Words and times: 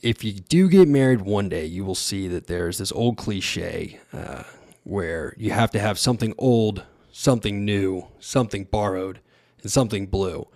if 0.00 0.22
you 0.22 0.32
do 0.32 0.68
get 0.68 0.88
married 0.88 1.22
one 1.22 1.48
day, 1.48 1.64
you 1.64 1.84
will 1.84 1.94
see 1.94 2.28
that 2.28 2.46
there's 2.46 2.78
this 2.78 2.92
old 2.92 3.16
cliche 3.16 3.98
uh, 4.12 4.44
where 4.84 5.34
you 5.36 5.50
have 5.50 5.70
to 5.72 5.78
have 5.78 5.98
something 5.98 6.34
old, 6.38 6.84
something 7.10 7.64
new, 7.64 8.06
something 8.20 8.64
borrowed, 8.64 9.20
and 9.62 9.70
something 9.70 10.06
blue. 10.06 10.46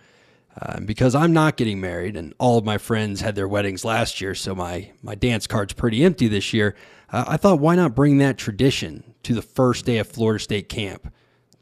Uh, 0.61 0.81
because 0.81 1.15
I'm 1.15 1.33
not 1.33 1.57
getting 1.57 1.81
married, 1.81 2.15
and 2.15 2.35
all 2.39 2.59
of 2.59 2.65
my 2.65 2.77
friends 2.77 3.23
had 3.23 3.35
their 3.35 3.49
weddings 3.49 3.87
last 3.87 4.21
year, 4.21 4.35
so 4.35 4.55
my 4.55 4.91
my 5.03 5.15
dance 5.15 5.47
card's 5.47 5.73
pretty 5.73 6.05
empty 6.05 6.29
this 6.29 6.53
year. 6.53 6.77
Uh, 7.11 7.25
I 7.27 7.37
thought, 7.39 7.59
why 7.59 7.75
not 7.75 7.95
bring 7.95 8.19
that 8.19 8.37
tradition 8.37 9.15
to 9.23 9.35
the 9.35 9.41
first 9.41 9.87
day 9.87 9.97
of 9.97 10.09
Florida 10.09 10.43
State 10.43 10.69
camp? 10.69 11.11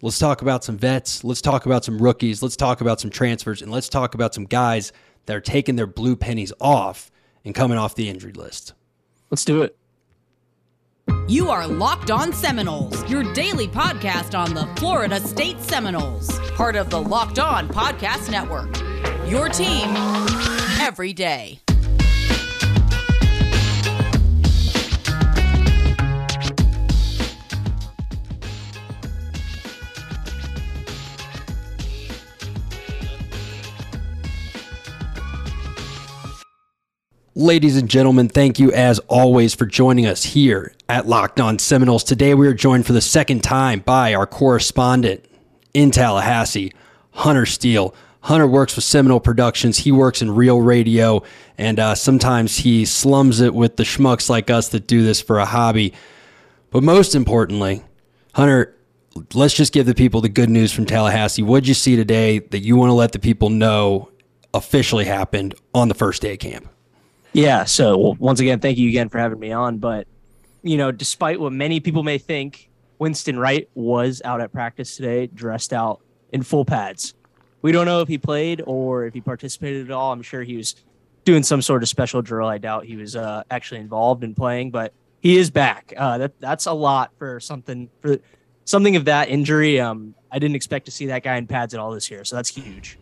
Let's 0.02 0.18
talk 0.18 0.42
about 0.42 0.64
some 0.64 0.76
vets. 0.76 1.22
Let's 1.22 1.40
talk 1.40 1.66
about 1.66 1.84
some 1.84 2.02
rookies. 2.02 2.42
Let's 2.42 2.56
talk 2.56 2.80
about 2.80 3.00
some 3.00 3.10
transfers, 3.10 3.62
and 3.62 3.70
let's 3.70 3.88
talk 3.88 4.14
about 4.14 4.34
some 4.34 4.44
guys 4.44 4.92
that 5.26 5.36
are 5.36 5.40
taking 5.40 5.76
their 5.76 5.86
blue 5.86 6.16
pennies 6.16 6.52
off 6.60 7.12
and 7.44 7.54
coming 7.54 7.78
off 7.78 7.94
the 7.94 8.08
injured 8.08 8.36
list. 8.36 8.74
Let's 9.30 9.44
do 9.44 9.62
it. 9.62 9.76
You 11.26 11.48
are 11.50 11.66
Locked 11.66 12.10
On 12.10 12.32
Seminoles, 12.32 13.08
your 13.08 13.22
daily 13.32 13.68
podcast 13.68 14.38
on 14.38 14.54
the 14.54 14.68
Florida 14.80 15.20
State 15.20 15.60
Seminoles, 15.60 16.38
part 16.50 16.76
of 16.76 16.90
the 16.90 17.00
Locked 17.00 17.38
On 17.38 17.68
Podcast 17.68 18.30
Network. 18.30 18.76
Your 19.28 19.48
team 19.48 19.94
every 20.80 21.12
day. 21.12 21.60
Ladies 37.40 37.78
and 37.78 37.88
gentlemen, 37.88 38.28
thank 38.28 38.58
you 38.58 38.70
as 38.70 38.98
always 39.08 39.54
for 39.54 39.64
joining 39.64 40.04
us 40.04 40.24
here 40.24 40.74
at 40.90 41.06
Locked 41.06 41.40
On 41.40 41.58
Seminoles. 41.58 42.04
Today 42.04 42.34
we 42.34 42.46
are 42.46 42.52
joined 42.52 42.84
for 42.84 42.92
the 42.92 43.00
second 43.00 43.42
time 43.42 43.80
by 43.80 44.12
our 44.12 44.26
correspondent 44.26 45.24
in 45.72 45.90
Tallahassee, 45.90 46.70
Hunter 47.12 47.46
Steele. 47.46 47.94
Hunter 48.20 48.46
works 48.46 48.76
with 48.76 48.84
Seminole 48.84 49.20
Productions. 49.20 49.78
He 49.78 49.90
works 49.90 50.20
in 50.20 50.32
real 50.32 50.60
radio, 50.60 51.22
and 51.56 51.80
uh, 51.80 51.94
sometimes 51.94 52.58
he 52.58 52.84
slums 52.84 53.40
it 53.40 53.54
with 53.54 53.78
the 53.78 53.84
schmucks 53.84 54.28
like 54.28 54.50
us 54.50 54.68
that 54.68 54.86
do 54.86 55.02
this 55.02 55.22
for 55.22 55.38
a 55.38 55.46
hobby. 55.46 55.94
But 56.68 56.82
most 56.82 57.14
importantly, 57.14 57.82
Hunter, 58.34 58.76
let's 59.32 59.54
just 59.54 59.72
give 59.72 59.86
the 59.86 59.94
people 59.94 60.20
the 60.20 60.28
good 60.28 60.50
news 60.50 60.74
from 60.74 60.84
Tallahassee. 60.84 61.42
What'd 61.42 61.66
you 61.66 61.72
see 61.72 61.96
today 61.96 62.40
that 62.40 62.58
you 62.58 62.76
want 62.76 62.90
to 62.90 62.94
let 62.94 63.12
the 63.12 63.18
people 63.18 63.48
know 63.48 64.10
officially 64.52 65.06
happened 65.06 65.54
on 65.72 65.88
the 65.88 65.94
first 65.94 66.20
day 66.20 66.34
of 66.34 66.38
camp? 66.38 66.68
Yeah. 67.32 67.64
So 67.64 67.96
well, 67.96 68.16
once 68.18 68.40
again, 68.40 68.60
thank 68.60 68.78
you 68.78 68.88
again 68.88 69.08
for 69.08 69.18
having 69.18 69.38
me 69.38 69.52
on. 69.52 69.78
But 69.78 70.06
you 70.62 70.76
know, 70.76 70.92
despite 70.92 71.40
what 71.40 71.52
many 71.52 71.80
people 71.80 72.02
may 72.02 72.18
think, 72.18 72.70
Winston 72.98 73.38
Wright 73.38 73.68
was 73.74 74.20
out 74.24 74.40
at 74.40 74.52
practice 74.52 74.96
today, 74.96 75.26
dressed 75.26 75.72
out 75.72 76.00
in 76.32 76.42
full 76.42 76.64
pads. 76.64 77.14
We 77.62 77.72
don't 77.72 77.86
know 77.86 78.00
if 78.00 78.08
he 78.08 78.18
played 78.18 78.62
or 78.66 79.06
if 79.06 79.14
he 79.14 79.20
participated 79.20 79.86
at 79.86 79.90
all. 79.90 80.12
I'm 80.12 80.22
sure 80.22 80.42
he 80.42 80.56
was 80.56 80.76
doing 81.24 81.42
some 81.42 81.62
sort 81.62 81.82
of 81.82 81.88
special 81.88 82.22
drill. 82.22 82.48
I 82.48 82.58
doubt 82.58 82.84
he 82.84 82.96
was 82.96 83.16
uh, 83.16 83.42
actually 83.50 83.80
involved 83.80 84.24
in 84.24 84.34
playing, 84.34 84.70
but 84.70 84.92
he 85.20 85.36
is 85.36 85.50
back. 85.50 85.92
Uh, 85.96 86.18
that 86.18 86.40
that's 86.40 86.66
a 86.66 86.72
lot 86.72 87.12
for 87.18 87.40
something 87.40 87.88
for 88.00 88.18
something 88.64 88.96
of 88.96 89.04
that 89.06 89.28
injury. 89.28 89.80
Um, 89.80 90.14
I 90.32 90.38
didn't 90.38 90.56
expect 90.56 90.86
to 90.86 90.90
see 90.90 91.06
that 91.06 91.22
guy 91.22 91.36
in 91.36 91.46
pads 91.46 91.74
at 91.74 91.80
all 91.80 91.92
this 91.92 92.10
year, 92.10 92.24
so 92.24 92.36
that's 92.36 92.48
huge. 92.48 92.98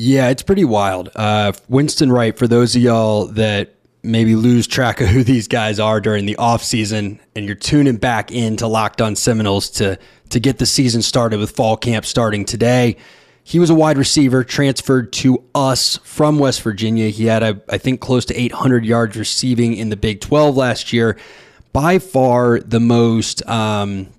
Yeah, 0.00 0.28
it's 0.28 0.44
pretty 0.44 0.64
wild. 0.64 1.10
Uh, 1.16 1.50
Winston 1.68 2.12
Wright, 2.12 2.38
for 2.38 2.46
those 2.46 2.76
of 2.76 2.82
y'all 2.82 3.26
that 3.26 3.74
maybe 4.04 4.36
lose 4.36 4.68
track 4.68 5.00
of 5.00 5.08
who 5.08 5.24
these 5.24 5.48
guys 5.48 5.80
are 5.80 6.00
during 6.00 6.24
the 6.24 6.36
off 6.36 6.62
season, 6.62 7.18
and 7.34 7.46
you're 7.46 7.56
tuning 7.56 7.96
back 7.96 8.30
into 8.30 8.68
Locked 8.68 9.02
On 9.02 9.16
Seminoles 9.16 9.68
to 9.70 9.98
to 10.28 10.38
get 10.38 10.58
the 10.58 10.66
season 10.66 11.02
started 11.02 11.40
with 11.40 11.50
fall 11.50 11.76
camp 11.76 12.06
starting 12.06 12.44
today. 12.44 12.96
He 13.42 13.58
was 13.58 13.70
a 13.70 13.74
wide 13.74 13.98
receiver, 13.98 14.44
transferred 14.44 15.12
to 15.14 15.42
us 15.52 15.96
from 16.04 16.38
West 16.38 16.62
Virginia. 16.62 17.08
He 17.08 17.26
had, 17.26 17.42
a, 17.42 17.60
I 17.68 17.78
think, 17.78 18.00
close 18.00 18.24
to 18.26 18.40
800 18.40 18.84
yards 18.84 19.16
receiving 19.16 19.74
in 19.74 19.88
the 19.88 19.96
Big 19.96 20.20
12 20.20 20.56
last 20.56 20.92
year. 20.92 21.16
By 21.72 21.98
far 21.98 22.60
the 22.60 22.78
most. 22.78 23.44
Um, 23.48 24.10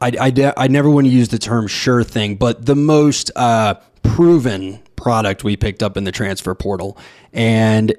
I, 0.00 0.12
I, 0.20 0.52
I 0.56 0.68
never 0.68 0.88
want 0.88 1.06
to 1.06 1.12
use 1.12 1.30
the 1.30 1.38
term 1.38 1.66
sure 1.66 2.04
thing, 2.04 2.36
but 2.36 2.66
the 2.66 2.76
most 2.76 3.30
uh, 3.34 3.74
proven 4.02 4.80
product 4.96 5.44
we 5.44 5.56
picked 5.56 5.82
up 5.82 5.96
in 5.96 6.04
the 6.04 6.12
transfer 6.12 6.54
portal. 6.54 6.96
And 7.32 7.94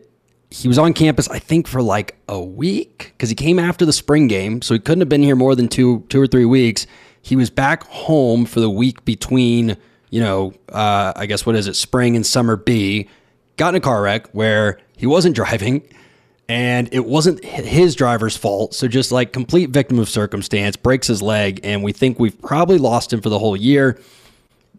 he 0.50 0.68
was 0.68 0.78
on 0.78 0.94
campus, 0.94 1.28
I 1.28 1.40
think, 1.40 1.68
for 1.68 1.82
like 1.82 2.16
a 2.28 2.40
week 2.40 3.14
because 3.14 3.30
he 3.30 3.36
came 3.36 3.60
after 3.60 3.86
the 3.86 3.94
spring 3.94 4.28
game. 4.28 4.62
So 4.62 4.74
he 4.74 4.80
couldn't 4.80 5.02
have 5.02 5.10
been 5.10 5.24
here 5.24 5.36
more 5.36 5.56
than 5.56 5.68
two, 5.68 6.06
two 6.10 6.22
or 6.22 6.28
three 6.28 6.46
weeks. 6.46 6.86
He 7.22 7.36
was 7.36 7.50
back 7.50 7.84
home 7.86 8.46
for 8.46 8.60
the 8.60 8.70
week 8.70 9.04
between, 9.06 9.78
you 10.12 10.22
know, 10.22 10.54
uh, 10.70 11.14
I 11.16 11.26
guess 11.26 11.46
what 11.46 11.56
is 11.56 11.68
it, 11.68 11.76
spring 11.76 12.16
and 12.16 12.26
summer 12.26 12.56
B. 12.56 13.10
Got 13.58 13.70
in 13.70 13.76
a 13.76 13.80
car 13.80 14.02
wreck 14.02 14.28
where 14.32 14.80
he 14.96 15.08
wasn't 15.08 15.36
driving 15.38 15.88
and 16.50 16.90
it 16.94 17.06
wasn't 17.06 17.44
his 17.44 17.96
driver's 17.96 18.38
fault. 18.38 18.74
So 18.74 18.88
just 18.88 19.12
like 19.12 19.34
complete 19.34 19.70
victim 19.70 19.98
of 19.98 20.10
circumstance, 20.10 20.76
breaks 20.76 21.08
his 21.08 21.22
leg, 21.22 21.62
and 21.64 21.84
we 21.84 21.94
think 21.94 22.20
we've 22.20 22.40
probably 22.42 22.78
lost 22.78 23.12
him 23.12 23.22
for 23.22 23.30
the 23.30 23.40
whole 23.40 23.56
year. 23.56 24.00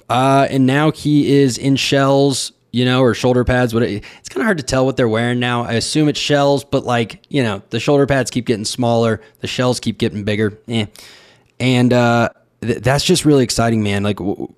Uh, 0.09 0.47
and 0.50 0.66
now 0.66 0.91
he 0.91 1.41
is 1.41 1.59
in 1.59 1.76
shells, 1.76 2.53
you 2.72 2.84
know, 2.84 3.00
or 3.00 3.15
shoulder 3.15 3.44
pads. 3.44 3.72
But 3.72 3.84
it's 3.84 4.28
kind 4.28 4.42
of 4.42 4.44
hard 4.44 4.59
to 4.59 4.65
tell 4.65 4.84
what 4.84 4.97
they're 4.97 5.09
wearing 5.09 5.41
now. 5.41 5.65
I 5.65 5.72
assume 5.72 6.09
it's 6.09 6.19
shells, 6.19 6.65
but 6.65 6.84
like 6.84 7.25
you 7.28 7.42
know, 7.42 7.62
the 7.70 7.81
shoulder 7.81 8.06
pads 8.06 8.31
keep 8.31 8.47
getting 8.47 8.64
smaller, 8.64 9.20
the 9.41 9.47
shells 9.47 9.81
keep 9.81 9.98
getting 9.98 10.25
bigger. 10.25 10.59
Eh. 10.69 10.87
And 11.60 11.93
uh, 11.93 12.31
th- 12.60 12.78
that's 12.78 13.04
just 13.04 13.25
really 13.25 13.44
exciting, 13.44 13.82
man. 13.82 14.03
Like, 14.03 14.16
w- 14.16 14.53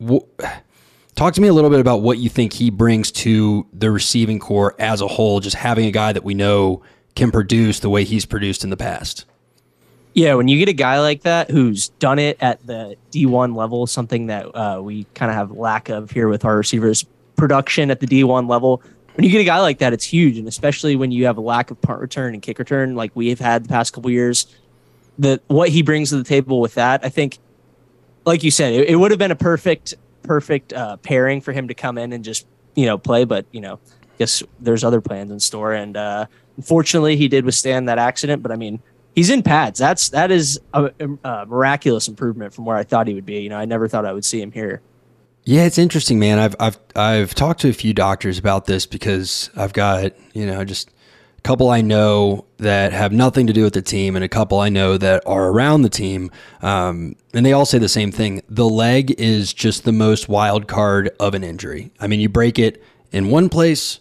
w- 0.00 0.26
talk 1.14 1.34
to 1.34 1.40
me 1.40 1.48
a 1.48 1.52
little 1.52 1.70
bit 1.70 1.80
about 1.80 2.02
what 2.02 2.18
you 2.18 2.28
think 2.28 2.52
he 2.52 2.70
brings 2.70 3.10
to 3.12 3.66
the 3.72 3.90
receiving 3.90 4.38
corps 4.38 4.74
as 4.78 5.00
a 5.00 5.08
whole. 5.08 5.40
Just 5.40 5.56
having 5.56 5.86
a 5.86 5.90
guy 5.90 6.12
that 6.12 6.24
we 6.24 6.34
know 6.34 6.82
can 7.14 7.30
produce 7.30 7.80
the 7.80 7.90
way 7.90 8.04
he's 8.04 8.24
produced 8.24 8.64
in 8.64 8.70
the 8.70 8.76
past. 8.76 9.24
Yeah, 10.14 10.34
when 10.34 10.48
you 10.48 10.58
get 10.58 10.68
a 10.68 10.74
guy 10.74 11.00
like 11.00 11.22
that 11.22 11.50
who's 11.50 11.88
done 11.88 12.18
it 12.18 12.36
at 12.40 12.66
the 12.66 12.96
D1 13.10 13.56
level, 13.56 13.86
something 13.86 14.26
that 14.26 14.44
uh, 14.54 14.80
we 14.82 15.04
kind 15.14 15.30
of 15.30 15.36
have 15.36 15.52
lack 15.52 15.88
of 15.88 16.10
here 16.10 16.28
with 16.28 16.44
our 16.44 16.56
receivers 16.56 17.06
production 17.36 17.90
at 17.90 18.00
the 18.00 18.06
D1 18.06 18.48
level. 18.48 18.82
When 19.14 19.24
you 19.24 19.30
get 19.30 19.40
a 19.40 19.44
guy 19.44 19.60
like 19.60 19.78
that, 19.78 19.92
it's 19.92 20.04
huge, 20.04 20.38
and 20.38 20.46
especially 20.46 20.96
when 20.96 21.12
you 21.12 21.26
have 21.26 21.38
a 21.38 21.40
lack 21.40 21.70
of 21.70 21.80
punt 21.80 22.00
return 22.00 22.34
and 22.34 22.42
kick 22.42 22.58
return, 22.58 22.94
like 22.94 23.10
we 23.14 23.30
have 23.30 23.40
had 23.40 23.64
the 23.64 23.68
past 23.68 23.92
couple 23.92 24.10
years. 24.10 24.46
That 25.18 25.42
what 25.46 25.68
he 25.68 25.82
brings 25.82 26.08
to 26.10 26.16
the 26.16 26.24
table 26.24 26.60
with 26.60 26.74
that, 26.74 27.04
I 27.04 27.10
think, 27.10 27.38
like 28.24 28.42
you 28.42 28.50
said, 28.50 28.72
it, 28.72 28.88
it 28.88 28.96
would 28.96 29.10
have 29.10 29.18
been 29.18 29.30
a 29.30 29.36
perfect, 29.36 29.94
perfect 30.22 30.72
uh, 30.72 30.96
pairing 30.98 31.42
for 31.42 31.52
him 31.52 31.68
to 31.68 31.74
come 31.74 31.98
in 31.98 32.12
and 32.12 32.24
just 32.24 32.46
you 32.74 32.86
know 32.86 32.96
play. 32.96 33.24
But 33.24 33.44
you 33.52 33.60
know, 33.60 33.74
I 33.74 34.18
guess 34.18 34.42
there's 34.60 34.84
other 34.84 35.02
plans 35.02 35.30
in 35.30 35.40
store, 35.40 35.72
and 35.72 35.96
uh, 35.96 36.26
unfortunately, 36.56 37.16
he 37.16 37.28
did 37.28 37.44
withstand 37.44 37.88
that 37.88 37.98
accident. 37.98 38.42
But 38.42 38.52
I 38.52 38.56
mean, 38.56 38.80
he's 39.14 39.30
in 39.30 39.42
pads. 39.42 39.78
That's 39.78 40.08
that 40.10 40.30
is 40.30 40.60
a, 40.72 40.90
a, 41.24 41.46
miraculous 41.46 42.08
improvement 42.08 42.54
from 42.54 42.64
where 42.64 42.76
I 42.76 42.84
thought 42.84 43.06
he 43.06 43.14
would 43.14 43.26
be. 43.26 43.40
You 43.40 43.48
know, 43.48 43.58
I 43.58 43.64
never 43.64 43.88
thought 43.88 44.04
I 44.04 44.12
would 44.12 44.24
see 44.24 44.40
him 44.40 44.52
here. 44.52 44.80
Yeah, 45.44 45.64
it's 45.64 45.78
interesting, 45.78 46.18
man. 46.18 46.38
I've 46.38 46.56
I've 46.60 46.78
I've 46.94 47.34
talked 47.34 47.60
to 47.62 47.68
a 47.68 47.72
few 47.72 47.92
doctors 47.92 48.38
about 48.38 48.66
this 48.66 48.86
because 48.86 49.50
I've 49.56 49.72
got 49.72 50.12
you 50.34 50.46
know 50.46 50.64
just 50.64 50.88
a 51.38 51.40
couple 51.42 51.70
I 51.70 51.80
know 51.80 52.44
that 52.58 52.92
have 52.92 53.12
nothing 53.12 53.48
to 53.48 53.52
do 53.52 53.64
with 53.64 53.74
the 53.74 53.82
team, 53.82 54.14
and 54.14 54.24
a 54.24 54.28
couple 54.28 54.60
I 54.60 54.68
know 54.68 54.96
that 54.98 55.22
are 55.26 55.48
around 55.48 55.82
the 55.82 55.88
team, 55.88 56.30
um, 56.62 57.16
and 57.34 57.44
they 57.44 57.52
all 57.52 57.66
say 57.66 57.78
the 57.78 57.88
same 57.88 58.12
thing. 58.12 58.42
The 58.48 58.68
leg 58.68 59.12
is 59.18 59.52
just 59.52 59.84
the 59.84 59.92
most 59.92 60.28
wild 60.28 60.68
card 60.68 61.10
of 61.18 61.34
an 61.34 61.42
injury. 61.42 61.90
I 61.98 62.06
mean, 62.06 62.20
you 62.20 62.28
break 62.28 62.58
it 62.58 62.82
in 63.10 63.28
one 63.28 63.48
place. 63.48 63.98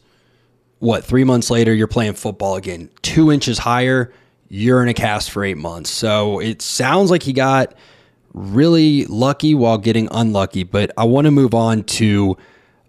What 0.77 1.03
three 1.03 1.23
months 1.23 1.51
later, 1.51 1.73
you're 1.75 1.85
playing 1.85 2.13
football 2.13 2.55
again, 2.55 2.89
two 3.03 3.31
inches 3.31 3.59
higher 3.59 4.11
you're 4.53 4.83
in 4.83 4.89
a 4.89 4.93
cast 4.93 5.31
for 5.31 5.45
eight 5.45 5.57
months. 5.57 5.89
So 5.89 6.39
it 6.39 6.61
sounds 6.61 7.09
like 7.09 7.23
he 7.23 7.31
got 7.31 7.73
really 8.33 9.05
lucky 9.05 9.55
while 9.55 9.77
getting 9.77 10.09
unlucky. 10.11 10.63
But 10.63 10.91
I 10.97 11.05
want 11.05 11.23
to 11.23 11.31
move 11.31 11.53
on 11.53 11.83
to 11.83 12.35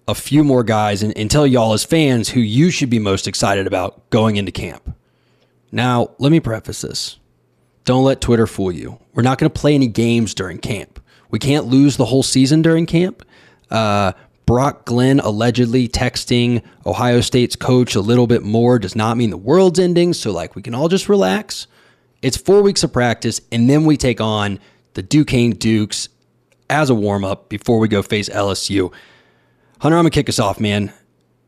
a 0.09 0.15
few 0.17 0.43
more 0.43 0.65
guys 0.65 1.05
and, 1.05 1.17
and, 1.17 1.31
tell 1.31 1.47
y'all 1.47 1.73
as 1.73 1.85
fans 1.85 2.29
who 2.29 2.41
you 2.41 2.71
should 2.71 2.91
be 2.91 2.99
most 2.99 3.29
excited 3.29 3.69
about 3.69 4.11
going 4.11 4.35
into 4.35 4.51
camp. 4.51 4.97
Now, 5.71 6.11
let 6.19 6.33
me 6.33 6.41
preface 6.41 6.81
this. 6.81 7.21
Don't 7.85 8.03
let 8.03 8.21
Twitter 8.21 8.49
fool 8.49 8.73
you. 8.73 8.99
We're 9.15 9.23
not 9.23 9.39
going 9.39 9.51
to 9.51 9.59
play 9.59 9.77
any 9.77 9.87
games 9.87 10.35
during 10.35 10.59
camp. 10.59 11.01
We 11.31 11.39
can't 11.39 11.67
lose 11.67 11.97
the 11.97 12.07
whole 12.07 12.25
season 12.25 12.63
during 12.63 12.87
camp. 12.87 13.25
Uh, 13.71 14.13
Brock 14.47 14.85
Glenn 14.85 15.21
allegedly 15.21 15.89
texting 15.89 16.63
Ohio 16.85 17.21
State's 17.21 17.57
coach 17.57 17.95
a 17.95 18.01
little 18.01 18.27
bit 18.27 18.43
more 18.43 18.79
does 18.79 18.97
not 18.97 19.17
mean 19.17 19.31
the 19.31 19.37
world's 19.37 19.79
ending. 19.79 20.13
So, 20.13 20.33
like, 20.33 20.57
we 20.57 20.63
can 20.63 20.75
all 20.75 20.89
just 20.89 21.09
relax. 21.09 21.67
It's 22.23 22.37
four 22.37 22.63
weeks 22.63 22.83
of 22.83 22.93
practice, 22.93 23.41
and 23.51 23.69
then 23.69 23.85
we 23.85 23.97
take 23.97 24.21
on 24.21 24.59
the 24.95 25.03
Duquesne 25.03 25.53
Dukes 25.53 26.09
as 26.69 26.91
a 26.91 26.95
warm 26.95 27.25
up 27.25 27.49
before 27.49 27.79
we 27.79 27.89
go 27.89 28.03
face 28.03 28.29
LSU. 28.29 28.93
Hunter, 29.81 29.97
I'm 29.97 30.05
going 30.05 30.11
to 30.11 30.15
kick 30.15 30.29
us 30.29 30.39
off, 30.39 30.61
man. 30.61 30.93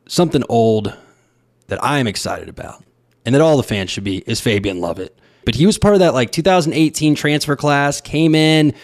Something 0.07 0.45
old 0.49 0.97
that 1.69 1.83
I'm 1.83 2.07
excited 2.07 2.49
about 2.49 2.85
and 3.25 3.35
that 3.35 3.43
all 3.43 3.57
the 3.57 3.63
fans 3.63 3.91
should 3.91 4.05
be 4.05 4.19
is 4.27 4.41
Fabian 4.41 4.81
Lovett. 4.81 5.19
But 5.45 5.55
he 5.55 5.67
was 5.67 5.79
part 5.79 5.95
of 5.95 6.01
that 6.01 6.15
like 6.15 6.33
2018 6.33 7.15
transfer 7.15 7.57
class, 7.57 8.01
came 8.01 8.35
in, 8.35 8.75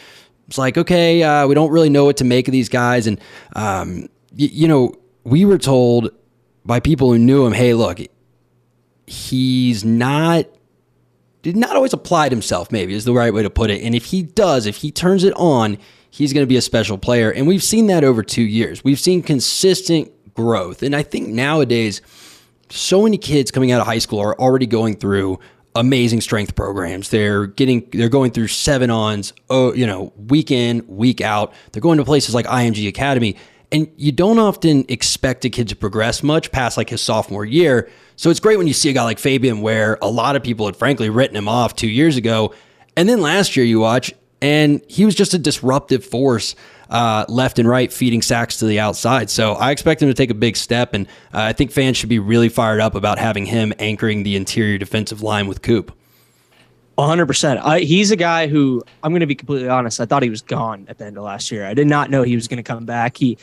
it's 0.51 0.59
like, 0.59 0.77
okay, 0.77 1.23
uh, 1.23 1.47
we 1.47 1.55
don't 1.55 1.71
really 1.71 1.91
know 1.91 2.05
what 2.05 2.17
to 2.17 2.25
make 2.25 2.49
of 2.49 2.53
these 2.53 2.69
guys. 2.69 3.07
And, 3.07 3.21
um, 3.55 4.09
y- 4.33 4.51
you 4.53 4.67
know, 4.67 4.93
we 5.23 5.45
were 5.45 5.59
told 5.59 6.11
by 6.65 6.81
people 6.81 7.13
who 7.13 7.21
knew 7.21 7.47
him, 7.47 7.53
hey, 7.53 7.73
look, 7.73 8.01
he's 9.07 9.85
not 9.85 10.47
did 11.43 11.57
not 11.57 11.75
always 11.75 11.93
applied 11.95 12.33
himself, 12.33 12.71
maybe 12.71 12.93
is 12.93 13.05
the 13.05 13.15
right 13.15 13.33
way 13.33 13.43
to 13.43 13.49
put 13.49 13.71
it. 13.71 13.83
And 13.83 13.95
if 13.95 14.07
he 14.07 14.23
does, 14.23 14.67
if 14.67 14.77
he 14.77 14.91
turns 14.91 15.25
it 15.25 15.33
on, 15.37 15.79
he's 16.11 16.35
going 16.35 16.43
to 16.43 16.49
be 16.49 16.57
a 16.57 16.61
special 16.61 16.99
player. 16.99 17.31
And 17.31 17.47
we've 17.47 17.63
seen 17.63 17.87
that 17.87 18.05
over 18.05 18.23
two 18.23 18.43
years. 18.43 18.85
We've 18.85 19.01
seen 19.01 19.23
consistent 19.23 20.11
growth. 20.35 20.83
And 20.83 20.95
I 20.95 21.03
think 21.03 21.29
nowadays, 21.29 22.03
so 22.69 23.03
many 23.05 23.17
kids 23.17 23.51
coming 23.51 23.73
out 23.73 23.81
of 23.81 23.87
high 23.87 24.01
school 24.01 24.19
are 24.19 24.39
already 24.39 24.67
going 24.67 24.97
through 24.97 25.39
amazing 25.75 26.21
strength 26.21 26.55
programs. 26.55 27.11
They're 27.11 27.47
getting 27.47 27.89
they're 27.93 28.09
going 28.09 28.33
through 28.33 28.49
seven 28.49 28.91
ons, 28.91 29.33
oh, 29.49 29.73
you 29.75 29.87
know, 29.87 30.13
week 30.17 30.51
in, 30.51 30.85
week 30.89 31.21
out. 31.21 31.53
They're 31.73 31.83
going 31.83 31.99
to 31.99 32.05
places 32.05 32.35
like 32.35 32.47
IMG 32.47 32.89
Academy. 32.89 33.37
And 33.73 33.89
you 33.97 34.11
don't 34.11 34.41
often 34.41 34.85
expect 34.89 35.45
a 35.45 35.51
kid 35.51 35.69
to 35.69 35.77
progress 35.77 36.25
much 36.25 36.51
past 36.51 36.77
like 36.77 36.91
his 36.91 37.01
sophomore 37.01 37.45
year. 37.45 37.89
So 38.17 38.29
it's 38.29 38.41
great 38.41 38.59
when 38.59 38.67
you 38.67 38.73
see 38.73 38.91
a 38.91 38.93
guy 38.93 39.05
like 39.05 39.21
Fabian, 39.21 39.61
where 39.61 39.97
a 40.03 40.09
lot 40.09 40.35
of 40.35 40.43
people 40.43 40.67
had 40.67 40.77
frankly 40.77 41.09
written 41.09 41.37
him 41.37 41.47
off 41.47 41.77
two 41.77 41.89
years 41.89 42.17
ago. 42.17 42.53
And 42.97 43.09
then 43.09 43.21
last 43.21 43.57
year 43.57 43.65
you 43.65 43.79
watch, 43.79 44.13
and 44.43 44.81
he 44.89 45.05
was 45.05 45.15
just 45.15 45.35
a 45.35 45.39
disruptive 45.39 46.05
force 46.05 46.55
uh, 46.89 47.25
left 47.29 47.59
and 47.59 47.69
right, 47.69 47.93
feeding 47.93 48.23
sacks 48.23 48.59
to 48.59 48.67
the 48.67 48.81
outside. 48.81 49.31
So 49.31 49.53
I 49.53 49.71
expect 49.71 50.03
him 50.03 50.09
to 50.09 50.15
take 50.15 50.31
a 50.31 50.35
big 50.35 50.57
step, 50.57 50.95
and 50.95 51.07
uh, 51.33 51.43
I 51.43 51.53
think 51.53 51.71
fans 51.71 51.97
should 51.97 52.09
be 52.09 52.19
really 52.19 52.49
fired 52.49 52.81
up 52.81 52.95
about 52.95 53.19
having 53.19 53.47
him 53.47 53.73
anchoring 53.79 54.23
the 54.23 54.37
interior 54.37 54.79
defensive 54.79 55.23
line 55.23 55.47
with 55.47 55.63
Coop. 55.63 55.93
100%. 56.99 57.81
he's 57.81 58.11
a 58.11 58.17
guy 58.17 58.47
who, 58.47 58.83
I'm 59.03 59.13
going 59.13 59.21
to 59.21 59.27
be 59.27 59.35
completely 59.35 59.69
honest, 59.69 60.01
I 60.01 60.05
thought 60.05 60.23
he 60.23 60.29
was 60.29 60.43
gone 60.43 60.85
at 60.89 60.99
the 60.99 61.07
end 61.07 61.17
of 61.17 61.25
last 61.25 61.51
year. 61.51 61.67
I 61.67 61.73
did 61.73 61.87
not 61.87 62.11
know 62.11 62.23
he 62.23 62.35
was 62.35 62.47
going 62.47 62.59
to 62.59 62.63
come 62.63 62.85
back. 62.85 63.17
He 63.17 63.39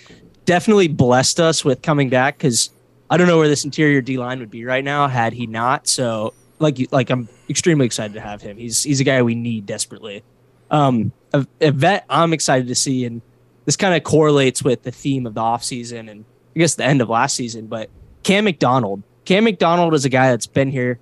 definitely 0.46 0.88
blessed 0.88 1.40
us 1.40 1.66
with 1.66 1.82
coming 1.82 2.10
back 2.10 2.38
because 2.38 2.70
I 3.10 3.18
don't 3.18 3.28
know 3.28 3.38
where 3.38 3.48
this 3.48 3.66
interior 3.66 4.02
D 4.02 4.18
line 4.18 4.40
would 4.40 4.52
be 4.52 4.64
right 4.64 4.84
now 4.84 5.08
had 5.08 5.34
he 5.34 5.48
not. 5.48 5.88
So 5.88 6.34
like 6.60 6.78
like 6.92 7.10
I'm 7.10 7.30
extremely 7.50 7.86
excited 7.86 8.14
to 8.14 8.22
have 8.22 8.42
him. 8.42 8.58
He's 8.58 8.84
he's 8.84 9.00
a 9.00 9.04
guy 9.04 9.22
we 9.22 9.36
need 9.36 9.66
desperately. 9.66 10.24
Um, 10.72 11.12
a, 11.34 11.46
a 11.62 11.72
vet 11.72 12.06
I'm 12.10 12.34
excited 12.34 12.68
to 12.68 12.76
see, 12.76 13.06
and 13.06 13.22
this 13.66 13.76
kind 13.76 13.96
of 13.96 14.04
correlates 14.04 14.64
with 14.64 14.84
the 14.84 14.92
theme 14.92 15.26
of 15.26 15.34
the 15.34 15.42
offseason 15.42 16.10
and 16.10 16.26
I 16.56 16.60
guess 16.60 16.76
the 16.76 16.86
end 16.86 17.02
of 17.02 17.10
last 17.10 17.36
season. 17.36 17.68
But 17.68 17.90
Cam 18.24 18.46
McDonald, 18.46 19.04
Cam 19.26 19.44
McDonald 19.44 19.94
is 19.94 20.06
a 20.06 20.10
guy 20.10 20.30
that's 20.30 20.48
been 20.48 20.72
here 20.72 21.00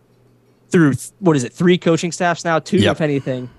through 0.69 0.93
what 1.19 1.35
is 1.35 1.43
it, 1.43 1.53
three 1.53 1.77
coaching 1.77 2.11
staffs 2.11 2.43
now, 2.43 2.59
two 2.59 2.77
yep. 2.77 2.93
if 2.93 3.01
anything. 3.01 3.49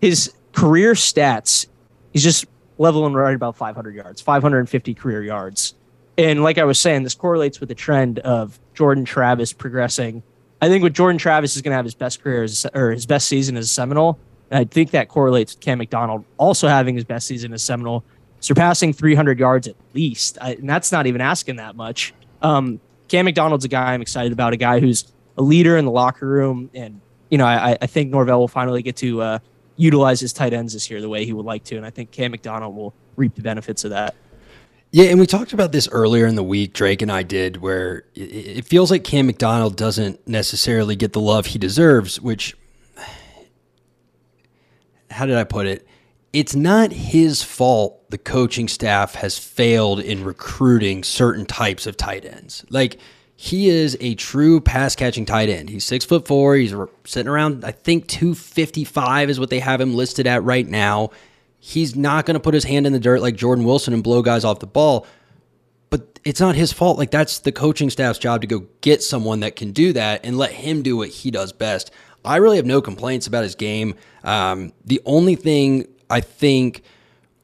His 0.00 0.32
career 0.52 0.92
stats, 0.92 1.66
he's 2.12 2.22
just 2.22 2.44
leveling 2.78 3.14
right 3.14 3.34
about 3.34 3.56
500 3.56 3.94
yards, 3.94 4.20
550 4.20 4.94
career 4.94 5.22
yards 5.22 5.74
and 6.18 6.42
like 6.42 6.58
I 6.58 6.64
was 6.64 6.78
saying, 6.78 7.02
this 7.02 7.14
correlates 7.14 7.60
with 7.60 7.68
the 7.68 7.74
trend 7.74 8.18
of 8.20 8.58
Jordan 8.74 9.04
Travis 9.04 9.52
progressing. 9.52 10.22
I 10.62 10.68
think 10.68 10.82
with 10.82 10.94
Jordan 10.94 11.18
Travis 11.18 11.56
is 11.56 11.62
going 11.62 11.72
to 11.72 11.76
have 11.76 11.84
his 11.84 11.94
best 11.94 12.22
career 12.22 12.42
as, 12.42 12.66
or 12.74 12.92
his 12.92 13.04
best 13.04 13.28
season 13.28 13.56
as 13.56 13.66
a 13.66 13.68
Seminole. 13.68 14.18
I 14.50 14.64
think 14.64 14.92
that 14.92 15.08
correlates 15.08 15.54
with 15.54 15.60
Cam 15.60 15.78
McDonald 15.78 16.24
also 16.36 16.68
having 16.68 16.94
his 16.94 17.04
best 17.04 17.26
season 17.26 17.52
as 17.52 17.64
Seminole, 17.64 18.04
surpassing 18.40 18.92
300 18.92 19.38
yards 19.38 19.66
at 19.66 19.76
least. 19.94 20.38
I, 20.40 20.52
and 20.52 20.68
that's 20.68 20.92
not 20.92 21.06
even 21.06 21.20
asking 21.20 21.56
that 21.56 21.76
much. 21.76 22.14
Um, 22.42 22.80
Cam 23.08 23.24
McDonald's 23.24 23.64
a 23.64 23.68
guy 23.68 23.94
I'm 23.94 24.02
excited 24.02 24.32
about, 24.32 24.52
a 24.52 24.56
guy 24.56 24.80
who's 24.80 25.12
a 25.36 25.42
leader 25.42 25.76
in 25.76 25.84
the 25.84 25.90
locker 25.90 26.26
room. 26.26 26.70
And, 26.74 27.00
you 27.30 27.38
know, 27.38 27.46
I, 27.46 27.76
I 27.80 27.86
think 27.86 28.10
Norvell 28.10 28.38
will 28.38 28.48
finally 28.48 28.82
get 28.82 28.96
to 28.96 29.20
uh, 29.20 29.38
utilize 29.76 30.20
his 30.20 30.32
tight 30.32 30.52
ends 30.52 30.72
this 30.72 30.90
year 30.90 31.00
the 31.00 31.08
way 31.08 31.24
he 31.24 31.32
would 31.32 31.46
like 31.46 31.64
to. 31.64 31.76
And 31.76 31.86
I 31.86 31.90
think 31.90 32.10
Cam 32.10 32.30
McDonald 32.30 32.74
will 32.74 32.94
reap 33.16 33.34
the 33.34 33.42
benefits 33.42 33.84
of 33.84 33.90
that. 33.90 34.14
Yeah, 34.92 35.06
and 35.06 35.18
we 35.18 35.26
talked 35.26 35.52
about 35.52 35.72
this 35.72 35.88
earlier 35.90 36.26
in 36.26 36.36
the 36.36 36.44
week, 36.44 36.72
Drake 36.72 37.02
and 37.02 37.10
I 37.10 37.22
did, 37.22 37.58
where 37.58 38.04
it 38.14 38.64
feels 38.64 38.90
like 38.90 39.04
Cam 39.04 39.26
McDonald 39.26 39.76
doesn't 39.76 40.26
necessarily 40.26 40.96
get 40.96 41.12
the 41.12 41.20
love 41.20 41.46
he 41.46 41.58
deserves, 41.58 42.20
which, 42.20 42.56
how 45.16 45.26
did 45.26 45.36
I 45.36 45.44
put 45.44 45.66
it? 45.66 45.86
It's 46.32 46.54
not 46.54 46.92
his 46.92 47.42
fault 47.42 48.10
the 48.10 48.18
coaching 48.18 48.68
staff 48.68 49.14
has 49.16 49.38
failed 49.38 50.00
in 50.00 50.24
recruiting 50.24 51.02
certain 51.02 51.46
types 51.46 51.86
of 51.86 51.96
tight 51.96 52.24
ends. 52.24 52.64
Like, 52.68 52.98
he 53.34 53.68
is 53.68 53.96
a 54.00 54.14
true 54.14 54.60
pass 54.60 54.94
catching 54.94 55.24
tight 55.24 55.48
end. 55.48 55.70
He's 55.70 55.84
six 55.84 56.04
foot 56.04 56.26
four. 56.26 56.56
He's 56.56 56.74
sitting 57.04 57.28
around, 57.28 57.64
I 57.64 57.72
think, 57.72 58.06
255 58.08 59.30
is 59.30 59.40
what 59.40 59.50
they 59.50 59.60
have 59.60 59.80
him 59.80 59.94
listed 59.94 60.26
at 60.26 60.42
right 60.42 60.66
now. 60.66 61.10
He's 61.58 61.96
not 61.96 62.26
going 62.26 62.34
to 62.34 62.40
put 62.40 62.54
his 62.54 62.64
hand 62.64 62.86
in 62.86 62.92
the 62.92 63.00
dirt 63.00 63.20
like 63.20 63.36
Jordan 63.36 63.64
Wilson 63.64 63.92
and 63.92 64.02
blow 64.02 64.22
guys 64.22 64.44
off 64.44 64.60
the 64.60 64.66
ball. 64.66 65.06
But 65.90 66.18
it's 66.24 66.40
not 66.40 66.54
his 66.54 66.72
fault. 66.72 66.98
Like, 66.98 67.10
that's 67.10 67.38
the 67.40 67.52
coaching 67.52 67.90
staff's 67.90 68.18
job 68.18 68.40
to 68.42 68.46
go 68.46 68.66
get 68.80 69.02
someone 69.02 69.40
that 69.40 69.56
can 69.56 69.72
do 69.72 69.92
that 69.92 70.24
and 70.24 70.36
let 70.36 70.52
him 70.52 70.82
do 70.82 70.96
what 70.96 71.08
he 71.08 71.30
does 71.30 71.52
best. 71.52 71.90
I 72.26 72.36
really 72.36 72.56
have 72.56 72.66
no 72.66 72.80
complaints 72.80 73.26
about 73.26 73.44
his 73.44 73.54
game. 73.54 73.94
Um, 74.24 74.72
the 74.84 75.00
only 75.06 75.36
thing 75.36 75.86
I 76.10 76.20
think 76.20 76.82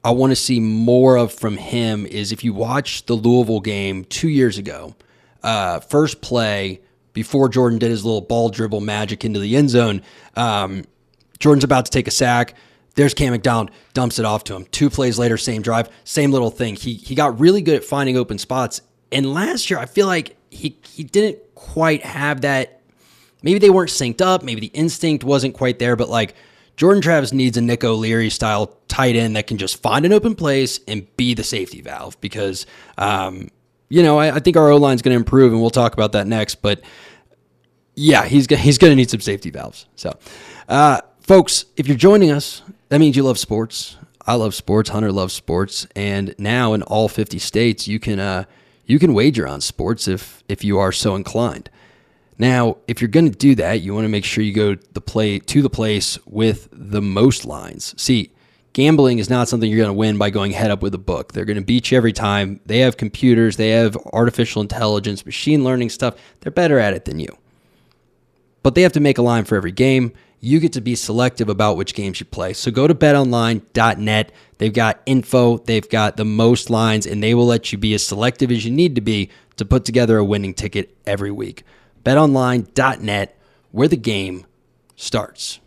I 0.03 0.11
want 0.11 0.31
to 0.31 0.35
see 0.35 0.59
more 0.59 1.15
of 1.15 1.33
from 1.33 1.57
him 1.57 2.05
is 2.05 2.31
if 2.31 2.43
you 2.43 2.53
watch 2.53 3.05
the 3.05 3.13
Louisville 3.13 3.61
game 3.61 4.03
two 4.05 4.29
years 4.29 4.57
ago, 4.57 4.95
uh, 5.41 5.79
first 5.79 6.21
play 6.21 6.81
before 7.13 7.47
Jordan 7.47 7.79
did 7.79 7.89
his 7.89 8.03
little 8.03 8.21
ball 8.21 8.49
dribble 8.49 8.81
magic 8.81 9.23
into 9.23 9.39
the 9.39 9.55
end 9.55 9.69
zone, 9.69 10.01
um, 10.35 10.83
Jordan's 11.39 11.63
about 11.63 11.85
to 11.85 11.91
take 11.91 12.07
a 12.07 12.11
sack. 12.11 12.55
There's 12.95 13.13
Cam 13.13 13.31
McDonald, 13.31 13.71
dumps 13.93 14.19
it 14.19 14.25
off 14.25 14.43
to 14.45 14.55
him. 14.55 14.65
Two 14.65 14.89
plays 14.89 15.17
later, 15.17 15.37
same 15.37 15.61
drive, 15.61 15.89
same 16.03 16.31
little 16.31 16.51
thing. 16.51 16.75
He 16.75 16.93
he 16.93 17.15
got 17.15 17.39
really 17.39 17.61
good 17.61 17.75
at 17.75 17.83
finding 17.83 18.17
open 18.17 18.37
spots. 18.37 18.81
And 19.11 19.33
last 19.33 19.69
year, 19.69 19.79
I 19.79 19.85
feel 19.85 20.07
like 20.07 20.35
he 20.49 20.77
he 20.87 21.03
didn't 21.03 21.39
quite 21.55 22.03
have 22.03 22.41
that. 22.41 22.81
Maybe 23.43 23.59
they 23.59 23.69
weren't 23.69 23.91
synced 23.91 24.21
up. 24.21 24.41
Maybe 24.41 24.61
the 24.61 24.67
instinct 24.67 25.23
wasn't 25.23 25.53
quite 25.53 25.77
there. 25.77 25.95
But 25.95 26.09
like 26.09 26.33
Jordan 26.75 27.01
Travis 27.01 27.31
needs 27.31 27.57
a 27.57 27.61
Nick 27.61 27.83
O'Leary 27.83 28.29
style 28.29 28.75
tight 28.87 29.15
end 29.15 29.35
that 29.35 29.45
can 29.47 29.57
just 29.57 29.81
find 29.81 30.05
an 30.05 30.13
open 30.13 30.33
place 30.33 30.79
and 30.87 31.05
be 31.17 31.33
the 31.33 31.43
safety 31.43 31.81
valve. 31.81 32.19
Because 32.21 32.65
um, 32.97 33.49
you 33.89 34.01
know 34.01 34.17
I, 34.17 34.35
I 34.35 34.39
think 34.39 34.57
our 34.57 34.69
O 34.69 34.77
line 34.77 34.95
is 34.95 35.01
going 35.01 35.13
to 35.13 35.19
improve, 35.19 35.51
and 35.51 35.61
we'll 35.61 35.69
talk 35.69 35.93
about 35.93 36.13
that 36.13 36.25
next. 36.25 36.55
But 36.55 36.81
yeah, 37.95 38.25
he's 38.25 38.47
he's 38.47 38.77
going 38.79 38.91
to 38.91 38.95
need 38.95 39.09
some 39.09 39.21
safety 39.21 39.51
valves. 39.51 39.85
So. 39.95 40.17
Uh, 40.67 41.01
folks, 41.19 41.65
if 41.75 41.89
you're 41.89 41.97
joining 41.97 42.31
us 42.31 42.61
that 42.93 42.99
means 42.99 43.15
you 43.15 43.23
love 43.23 43.39
sports. 43.39 43.97
I 44.27 44.35
love 44.35 44.53
sports. 44.53 44.91
Hunter 44.91 45.11
loves 45.11 45.33
sports, 45.33 45.87
and 45.95 46.35
now 46.37 46.73
in 46.73 46.83
all 46.83 47.07
50 47.07 47.39
states, 47.39 47.87
you 47.87 47.99
can 47.99 48.19
uh, 48.19 48.43
you 48.85 48.99
can 48.99 49.15
wager 49.15 49.47
on 49.47 49.61
sports 49.61 50.07
if 50.07 50.43
if 50.47 50.63
you 50.63 50.77
are 50.77 50.91
so 50.91 51.15
inclined. 51.15 51.71
Now, 52.37 52.77
if 52.87 53.01
you're 53.01 53.09
going 53.09 53.31
to 53.31 53.37
do 53.37 53.55
that, 53.55 53.81
you 53.81 53.93
want 53.93 54.05
to 54.05 54.09
make 54.09 54.25
sure 54.25 54.43
you 54.43 54.53
go 54.53 54.75
the 54.93 55.01
play 55.01 55.39
to 55.39 55.61
the 55.61 55.69
place 55.69 56.17
with 56.25 56.67
the 56.71 57.01
most 57.01 57.45
lines. 57.45 57.93
See, 58.01 58.31
gambling 58.73 59.19
is 59.19 59.29
not 59.29 59.47
something 59.47 59.69
you're 59.69 59.77
going 59.83 59.89
to 59.89 59.93
win 59.93 60.17
by 60.17 60.29
going 60.29 60.51
head 60.51 60.71
up 60.71 60.81
with 60.81 60.95
a 60.95 60.99
book. 60.99 61.33
They're 61.33 61.45
going 61.45 61.57
to 61.57 61.63
beat 61.63 61.91
you 61.91 61.97
every 61.97 62.13
time. 62.13 62.59
They 62.65 62.79
have 62.79 62.97
computers, 62.97 63.57
they 63.57 63.69
have 63.69 63.95
artificial 64.13 64.61
intelligence, 64.61 65.25
machine 65.25 65.63
learning 65.63 65.91
stuff. 65.91 66.15
They're 66.41 66.51
better 66.51 66.79
at 66.79 66.93
it 66.93 67.05
than 67.05 67.19
you. 67.19 67.37
But 68.63 68.75
they 68.75 68.81
have 68.81 68.93
to 68.93 68.99
make 68.99 69.17
a 69.17 69.21
line 69.21 69.45
for 69.45 69.55
every 69.55 69.71
game 69.71 70.13
you 70.43 70.59
get 70.59 70.73
to 70.73 70.81
be 70.81 70.93
selective 70.93 71.47
about 71.47 71.77
which 71.77 71.93
games 71.93 72.19
you 72.19 72.25
play. 72.25 72.51
So 72.51 72.69
go 72.69 72.85
to 72.85 72.93
betonline.net. 72.93 74.31
They've 74.57 74.73
got 74.73 75.01
info, 75.05 75.59
they've 75.59 75.89
got 75.89 76.17
the 76.17 76.25
most 76.25 76.69
lines, 76.69 77.05
and 77.05 77.23
they 77.23 77.33
will 77.33 77.45
let 77.45 77.71
you 77.71 77.77
be 77.77 77.93
as 77.93 78.05
selective 78.05 78.51
as 78.51 78.65
you 78.65 78.71
need 78.71 78.95
to 78.95 79.01
be 79.01 79.29
to 79.55 79.63
put 79.63 79.85
together 79.85 80.17
a 80.17 80.23
winning 80.23 80.53
ticket 80.53 80.97
every 81.05 81.31
week. 81.31 81.63
betonline.net, 82.03 83.37
where 83.71 83.87
the 83.87 83.97
game 83.97 84.45
starts. 84.95 85.59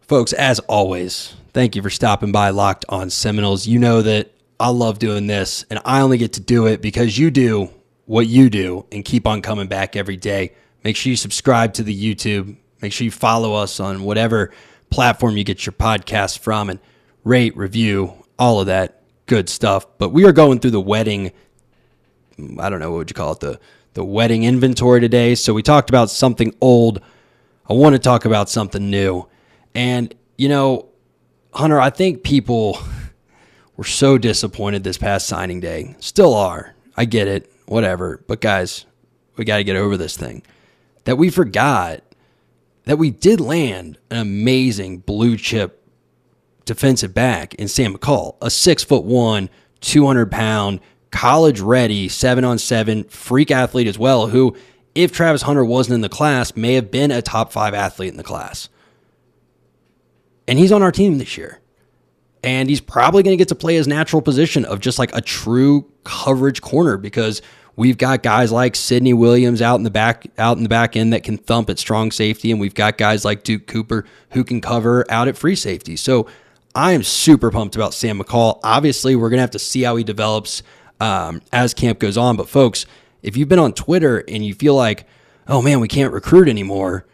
Folks, 0.00 0.32
as 0.32 0.58
always, 0.60 1.34
thank 1.52 1.76
you 1.76 1.82
for 1.82 1.90
stopping 1.90 2.32
by 2.32 2.50
Locked 2.50 2.84
on 2.88 3.10
Seminoles. 3.10 3.66
You 3.66 3.78
know 3.78 4.02
that 4.02 4.32
I 4.58 4.70
love 4.70 4.98
doing 4.98 5.26
this, 5.26 5.64
and 5.68 5.80
I 5.84 6.00
only 6.00 6.18
get 6.18 6.34
to 6.34 6.40
do 6.40 6.66
it 6.66 6.80
because 6.80 7.18
you 7.18 7.30
do 7.30 7.70
what 8.06 8.26
you 8.26 8.48
do 8.48 8.86
and 8.90 9.04
keep 9.04 9.26
on 9.26 9.42
coming 9.42 9.68
back 9.68 9.96
every 9.96 10.16
day. 10.16 10.54
Make 10.82 10.96
sure 10.96 11.10
you 11.10 11.16
subscribe 11.16 11.74
to 11.74 11.82
the 11.82 12.14
YouTube 12.14 12.56
Make 12.80 12.92
sure 12.92 13.04
you 13.04 13.10
follow 13.10 13.54
us 13.54 13.80
on 13.80 14.02
whatever 14.02 14.52
platform 14.90 15.36
you 15.36 15.44
get 15.44 15.66
your 15.66 15.72
podcast 15.72 16.38
from 16.38 16.70
and 16.70 16.78
rate, 17.24 17.56
review, 17.56 18.24
all 18.38 18.60
of 18.60 18.66
that 18.66 19.02
good 19.26 19.48
stuff. 19.48 19.86
But 19.98 20.10
we 20.10 20.24
are 20.24 20.32
going 20.32 20.60
through 20.60 20.70
the 20.70 20.80
wedding, 20.80 21.32
I 22.58 22.70
don't 22.70 22.78
know, 22.78 22.90
what 22.90 22.98
would 22.98 23.10
you 23.10 23.14
call 23.14 23.32
it? 23.32 23.40
The, 23.40 23.60
the 23.98 24.04
wedding 24.04 24.44
inventory 24.44 25.00
today. 25.00 25.34
So 25.34 25.52
we 25.52 25.60
talked 25.60 25.90
about 25.90 26.08
something 26.08 26.54
old. 26.60 27.00
I 27.68 27.72
want 27.72 27.94
to 27.94 27.98
talk 27.98 28.24
about 28.24 28.48
something 28.48 28.88
new. 28.88 29.26
And, 29.74 30.14
you 30.36 30.48
know, 30.48 30.86
Hunter, 31.52 31.80
I 31.80 31.90
think 31.90 32.22
people 32.22 32.78
were 33.76 33.82
so 33.82 34.16
disappointed 34.16 34.84
this 34.84 34.98
past 34.98 35.26
signing 35.26 35.58
day. 35.58 35.96
Still 35.98 36.32
are. 36.32 36.76
I 36.96 37.06
get 37.06 37.26
it. 37.26 37.50
Whatever. 37.66 38.22
But 38.28 38.40
guys, 38.40 38.86
we 39.36 39.44
got 39.44 39.56
to 39.56 39.64
get 39.64 39.74
over 39.74 39.96
this 39.96 40.16
thing 40.16 40.44
that 41.02 41.16
we 41.16 41.28
forgot 41.28 42.04
that 42.84 42.98
we 42.98 43.10
did 43.10 43.40
land 43.40 43.98
an 44.12 44.18
amazing 44.18 44.98
blue 44.98 45.36
chip 45.36 45.84
defensive 46.66 47.14
back 47.14 47.52
in 47.54 47.66
Sam 47.66 47.96
McCall, 47.96 48.36
a 48.40 48.48
six 48.48 48.84
foot 48.84 49.02
one, 49.02 49.50
200 49.80 50.30
pound, 50.30 50.78
college 51.10 51.60
ready, 51.60 52.08
seven 52.08 52.44
on 52.44 52.58
seven, 52.58 53.04
freak 53.04 53.50
athlete 53.50 53.86
as 53.86 53.98
well, 53.98 54.28
who, 54.28 54.56
if 54.94 55.12
Travis 55.12 55.42
Hunter 55.42 55.64
wasn't 55.64 55.94
in 55.94 56.00
the 56.00 56.08
class, 56.08 56.56
may 56.56 56.74
have 56.74 56.90
been 56.90 57.10
a 57.10 57.22
top 57.22 57.52
five 57.52 57.74
athlete 57.74 58.10
in 58.10 58.16
the 58.16 58.24
class. 58.24 58.68
And 60.46 60.58
he's 60.58 60.72
on 60.72 60.82
our 60.82 60.92
team 60.92 61.18
this 61.18 61.36
year. 61.36 61.60
And 62.42 62.68
he's 62.68 62.80
probably 62.80 63.22
going 63.22 63.36
to 63.36 63.40
get 63.40 63.48
to 63.48 63.54
play 63.54 63.74
his 63.74 63.88
natural 63.88 64.22
position 64.22 64.64
of 64.64 64.80
just 64.80 64.98
like 64.98 65.14
a 65.14 65.20
true 65.20 65.90
coverage 66.04 66.62
corner 66.62 66.96
because 66.96 67.42
we've 67.76 67.98
got 67.98 68.22
guys 68.22 68.52
like 68.52 68.76
Sidney 68.76 69.12
Williams 69.12 69.60
out 69.60 69.76
in 69.76 69.82
the 69.82 69.90
back 69.90 70.26
out 70.38 70.56
in 70.56 70.62
the 70.62 70.68
back 70.68 70.96
end 70.96 71.12
that 71.12 71.24
can 71.24 71.36
thump 71.36 71.68
at 71.68 71.78
strong 71.78 72.10
safety 72.12 72.50
and 72.52 72.60
we've 72.60 72.74
got 72.74 72.96
guys 72.96 73.24
like 73.24 73.42
Duke 73.42 73.66
Cooper 73.66 74.04
who 74.30 74.44
can 74.44 74.60
cover 74.60 75.04
out 75.10 75.26
at 75.26 75.36
free 75.36 75.56
safety. 75.56 75.96
So 75.96 76.28
I 76.74 76.92
am 76.92 77.02
super 77.02 77.50
pumped 77.50 77.74
about 77.74 77.92
Sam 77.92 78.20
McCall. 78.20 78.60
Obviously, 78.62 79.16
we're 79.16 79.30
going 79.30 79.38
to 79.38 79.42
have 79.42 79.50
to 79.50 79.58
see 79.58 79.82
how 79.82 79.96
he 79.96 80.04
develops 80.04 80.62
um, 81.00 81.42
as 81.52 81.74
camp 81.74 81.98
goes 81.98 82.16
on. 82.16 82.36
But 82.36 82.48
folks, 82.48 82.86
if 83.22 83.36
you've 83.36 83.48
been 83.48 83.58
on 83.58 83.72
Twitter 83.72 84.24
and 84.28 84.44
you 84.44 84.54
feel 84.54 84.74
like, 84.74 85.06
oh 85.46 85.62
man, 85.62 85.80
we 85.80 85.88
can't 85.88 86.12
recruit 86.12 86.48
anymore, 86.48 87.06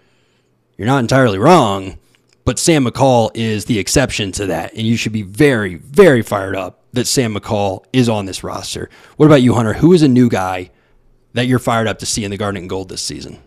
you're 0.76 0.86
not 0.86 1.00
entirely 1.00 1.38
wrong. 1.38 1.98
But 2.44 2.58
Sam 2.58 2.84
McCall 2.84 3.30
is 3.34 3.64
the 3.64 3.78
exception 3.78 4.30
to 4.32 4.46
that. 4.46 4.74
And 4.74 4.86
you 4.86 4.96
should 4.96 5.12
be 5.12 5.22
very, 5.22 5.76
very 5.76 6.20
fired 6.20 6.56
up 6.56 6.82
that 6.92 7.06
Sam 7.06 7.34
McCall 7.34 7.84
is 7.92 8.08
on 8.08 8.26
this 8.26 8.44
roster. 8.44 8.90
What 9.16 9.26
about 9.26 9.42
you, 9.42 9.54
Hunter? 9.54 9.72
Who 9.74 9.92
is 9.92 10.02
a 10.02 10.08
new 10.08 10.28
guy 10.28 10.70
that 11.32 11.46
you're 11.46 11.58
fired 11.58 11.86
up 11.86 11.98
to 12.00 12.06
see 12.06 12.24
in 12.24 12.30
the 12.30 12.36
Garnet 12.36 12.60
and 12.60 12.70
Gold 12.70 12.90
this 12.90 13.00
season? 13.02 13.38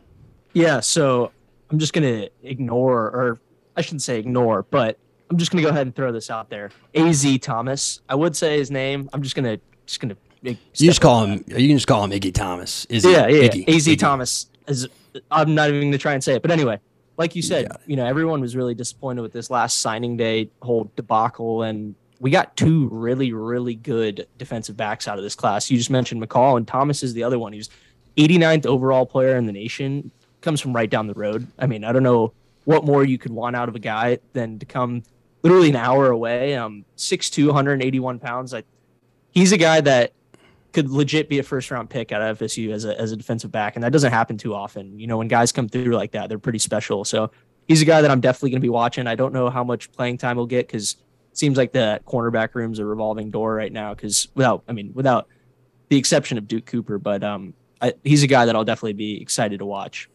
Yeah, 0.53 0.79
so 0.79 1.32
I'm 1.70 1.77
just 1.77 1.94
going 1.94 2.03
to 2.03 2.29
ignore, 2.41 3.03
or 3.03 3.39
I 3.75 3.82
shouldn't 3.82 4.01
say 4.01 4.20
ignore, 4.20 4.63
but 4.63 4.98
I'm 5.29 5.38
just 5.38 5.51
going 5.51 5.63
to 5.63 5.70
go 5.70 5.72
ahead 5.72 5.86
and 5.86 5.96
throw 5.96 6.12
this 6.12 6.29
out 6.29 6.50
there. 6.50 6.72
Az 6.96 7.25
Thomas. 7.41 8.01
I 8.10 8.15
would 8.15 8.36
say 8.36 8.58
his 8.58 8.72
name. 8.72 9.10
I'm 9.13 9.22
just 9.22 9.36
going 9.36 9.46
to, 9.46 9.62
just 9.86 10.00
going 10.00 10.10
to. 10.10 10.17
You 10.41 10.58
just 10.74 11.01
call 11.01 11.25
him. 11.25 11.44
You 11.48 11.67
can 11.67 11.77
just 11.77 11.88
call 11.88 12.03
him 12.03 12.12
Iggy 12.12 12.34
Thomas. 12.34 12.86
Is 12.86 13.03
yeah, 13.03 13.27
yeah. 13.27 13.48
Iggy, 13.50 13.67
Az 13.67 13.88
Iggy. 13.88 14.00
Thomas. 14.00 14.48
Is 14.67 14.88
I'm 15.32 15.56
not 15.56 15.70
even 15.70 15.82
going 15.82 15.91
to 15.94 15.98
try 15.98 16.13
and 16.13 16.24
say 16.24 16.36
it, 16.36 16.41
but 16.41 16.51
anyway, 16.51 16.79
like 17.17 17.36
you 17.36 17.41
said, 17.41 17.67
you 17.86 17.96
know, 17.96 18.06
everyone 18.06 18.41
was 18.41 18.56
really 18.56 18.75
disappointed 18.75 19.22
with 19.22 19.34
this 19.34 19.50
last 19.50 19.79
signing 19.79 20.17
day 20.17 20.50
whole 20.62 20.91
debacle, 20.96 21.63
and 21.63 21.96
we 22.20 22.29
got 22.32 22.56
two 22.56 22.89
really, 22.89 23.34
really 23.34 23.75
good 23.75 24.27
defensive 24.38 24.77
backs 24.77 25.08
out 25.08 25.17
of 25.17 25.24
this 25.24 25.36
class. 25.36 25.70
You 25.70 25.77
just 25.77 25.89
mentioned 25.89 26.22
McCall, 26.22 26.58
and 26.58 26.67
Thomas 26.67 27.03
is 27.03 27.13
the 27.13 27.24
other 27.24 27.39
one. 27.39 27.53
He's 27.53 27.70
89th 28.17 28.65
overall 28.65 29.06
player 29.06 29.38
in 29.38 29.46
the 29.46 29.51
nation. 29.51 30.12
Comes 30.41 30.62
from 30.62 30.74
right 30.74 30.89
down 30.89 31.08
the 31.08 31.13
road. 31.13 31.48
I 31.58 31.65
mean, 31.67 31.84
I 31.84 31.91
don't 31.91 32.03
know 32.03 32.34
what 32.65 32.86
more 32.86 33.03
you 33.03 33.17
could 33.17 33.32
want 33.32 33.56
out 33.56 33.70
of 33.70 33.75
a 33.75 33.79
guy 33.79 34.20
than 34.34 34.60
to 34.60 34.65
come 34.65 35.03
literally 35.41 35.70
an 35.70 35.75
hour 35.75 36.10
away. 36.12 36.56
Um, 36.56 36.86
6'2", 36.98 37.48
181 37.48 38.20
pounds. 38.20 38.53
I, 38.53 38.63
he's 39.32 39.51
a 39.51 39.58
guy 39.58 39.82
that 39.82 40.13
could 40.74 40.89
legit 40.89 41.29
be 41.29 41.39
a 41.39 41.43
first 41.43 41.71
round 41.71 41.89
pick 41.89 42.12
out 42.12 42.21
of 42.21 42.39
FSU 42.39 42.71
as 42.71 42.86
a, 42.86 43.00
as 43.00 43.12
a 43.12 43.17
defensive 43.17 43.51
back. 43.51 43.75
And 43.75 43.83
that 43.83 43.91
doesn't 43.91 44.12
happen 44.12 44.38
too 44.38 44.53
often. 44.53 45.00
You 45.00 45.07
know, 45.07 45.17
when 45.17 45.27
guys 45.27 45.51
come 45.51 45.67
through 45.67 45.95
like 45.95 46.12
that, 46.12 46.29
they're 46.29 46.39
pretty 46.39 46.59
special. 46.59 47.05
So 47.05 47.31
he's 47.67 47.81
a 47.81 47.86
guy 47.86 48.01
that 48.01 48.12
I'm 48.12 48.21
definitely 48.21 48.51
going 48.51 48.62
to 48.62 48.65
be 48.65 48.69
watching. 48.69 49.07
I 49.07 49.15
don't 49.15 49.33
know 49.33 49.50
how 49.50 49.63
much 49.63 49.91
playing 49.91 50.17
time 50.17 50.38
he'll 50.38 50.45
get 50.45 50.67
because 50.67 50.97
it 51.31 51.38
seems 51.38 51.57
like 51.57 51.71
the 51.71 52.01
cornerback 52.05 52.53
room's 52.53 52.79
a 52.79 52.86
revolving 52.86 53.31
door 53.31 53.53
right 53.53 53.71
now. 53.71 53.93
Because 53.93 54.27
without, 54.36 54.63
I 54.67 54.74
mean, 54.74 54.91
without 54.93 55.27
the 55.89 55.97
exception 55.97 56.38
of 56.38 56.47
Duke 56.47 56.65
Cooper, 56.65 56.97
but 56.97 57.24
um, 57.24 57.53
I, 57.81 57.93
he's 58.03 58.24
a 58.24 58.27
guy 58.27 58.45
that 58.45 58.55
I'll 58.55 58.65
definitely 58.65 58.93
be 58.93 59.21
excited 59.21 59.59
to 59.59 59.65
watch. 59.65 60.09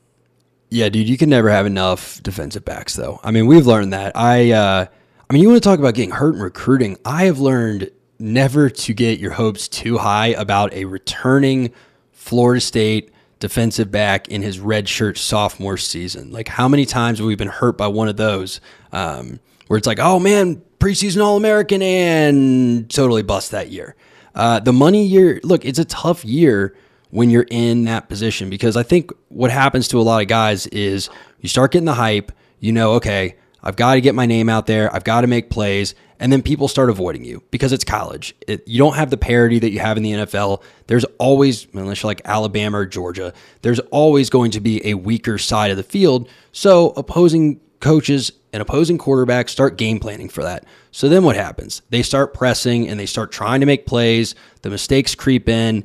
Yeah, 0.68 0.88
dude, 0.88 1.08
you 1.08 1.18
can 1.18 1.28
never 1.28 1.50
have 1.50 1.66
enough 1.66 2.22
defensive 2.22 2.64
backs, 2.64 2.94
though. 2.94 3.20
I 3.22 3.30
mean, 3.30 3.46
we've 3.46 3.66
learned 3.66 3.92
that. 3.92 4.16
I, 4.16 4.52
uh, 4.52 4.86
I 5.28 5.32
mean, 5.32 5.42
you 5.42 5.48
want 5.48 5.62
to 5.62 5.68
talk 5.68 5.78
about 5.78 5.94
getting 5.94 6.12
hurt 6.12 6.34
in 6.34 6.40
recruiting? 6.40 6.96
I 7.04 7.24
have 7.24 7.38
learned 7.38 7.90
never 8.22 8.70
to 8.70 8.94
get 8.94 9.18
your 9.18 9.32
hopes 9.32 9.68
too 9.68 9.98
high 9.98 10.28
about 10.28 10.72
a 10.72 10.84
returning 10.84 11.72
Florida 12.12 12.60
State 12.60 13.12
defensive 13.40 13.90
back 13.90 14.28
in 14.28 14.40
his 14.40 14.58
redshirt 14.58 15.18
sophomore 15.18 15.76
season. 15.76 16.30
Like, 16.30 16.46
how 16.46 16.68
many 16.68 16.86
times 16.86 17.18
have 17.18 17.26
we 17.26 17.34
been 17.34 17.48
hurt 17.48 17.76
by 17.76 17.88
one 17.88 18.08
of 18.08 18.16
those 18.16 18.60
um, 18.92 19.40
where 19.66 19.76
it's 19.76 19.86
like, 19.86 19.98
oh 19.98 20.20
man, 20.20 20.62
preseason 20.78 21.22
All 21.22 21.36
American 21.36 21.82
and 21.82 22.88
totally 22.88 23.22
bust 23.22 23.50
that 23.50 23.70
year? 23.70 23.96
Uh, 24.34 24.60
the 24.60 24.72
money 24.72 25.04
year, 25.04 25.40
look, 25.42 25.64
it's 25.64 25.80
a 25.80 25.84
tough 25.84 26.24
year 26.24 26.76
when 27.10 27.28
you're 27.28 27.46
in 27.50 27.84
that 27.84 28.08
position 28.08 28.48
because 28.48 28.76
I 28.76 28.84
think 28.84 29.12
what 29.28 29.50
happens 29.50 29.88
to 29.88 30.00
a 30.00 30.02
lot 30.02 30.22
of 30.22 30.28
guys 30.28 30.66
is 30.68 31.10
you 31.40 31.48
start 31.48 31.72
getting 31.72 31.84
the 31.84 31.94
hype, 31.94 32.32
you 32.60 32.72
know, 32.72 32.92
okay, 32.92 33.34
I've 33.62 33.76
got 33.76 33.94
to 33.94 34.00
get 34.00 34.14
my 34.14 34.26
name 34.26 34.48
out 34.48 34.66
there. 34.66 34.92
I've 34.94 35.04
got 35.04 35.20
to 35.22 35.26
make 35.26 35.50
plays. 35.50 35.94
And 36.18 36.32
then 36.32 36.42
people 36.42 36.68
start 36.68 36.88
avoiding 36.88 37.24
you 37.24 37.42
because 37.50 37.72
it's 37.72 37.84
college. 37.84 38.34
It, 38.46 38.66
you 38.66 38.78
don't 38.78 38.94
have 38.94 39.10
the 39.10 39.16
parity 39.16 39.58
that 39.58 39.70
you 39.70 39.80
have 39.80 39.96
in 39.96 40.02
the 40.02 40.12
NFL. 40.12 40.62
There's 40.86 41.04
always, 41.18 41.66
unless 41.72 42.02
you're 42.02 42.08
like 42.10 42.22
Alabama 42.24 42.78
or 42.78 42.86
Georgia, 42.86 43.32
there's 43.62 43.80
always 43.90 44.30
going 44.30 44.52
to 44.52 44.60
be 44.60 44.86
a 44.86 44.94
weaker 44.94 45.36
side 45.38 45.70
of 45.70 45.76
the 45.76 45.82
field. 45.82 46.28
So 46.52 46.90
opposing 46.90 47.60
coaches 47.80 48.30
and 48.52 48.62
opposing 48.62 48.98
quarterbacks 48.98 49.50
start 49.50 49.76
game 49.76 49.98
planning 49.98 50.28
for 50.28 50.42
that. 50.44 50.64
So 50.92 51.08
then 51.08 51.24
what 51.24 51.36
happens? 51.36 51.82
They 51.90 52.02
start 52.02 52.34
pressing 52.34 52.88
and 52.88 53.00
they 53.00 53.06
start 53.06 53.32
trying 53.32 53.60
to 53.60 53.66
make 53.66 53.86
plays. 53.86 54.34
The 54.62 54.70
mistakes 54.70 55.14
creep 55.14 55.48
in 55.48 55.84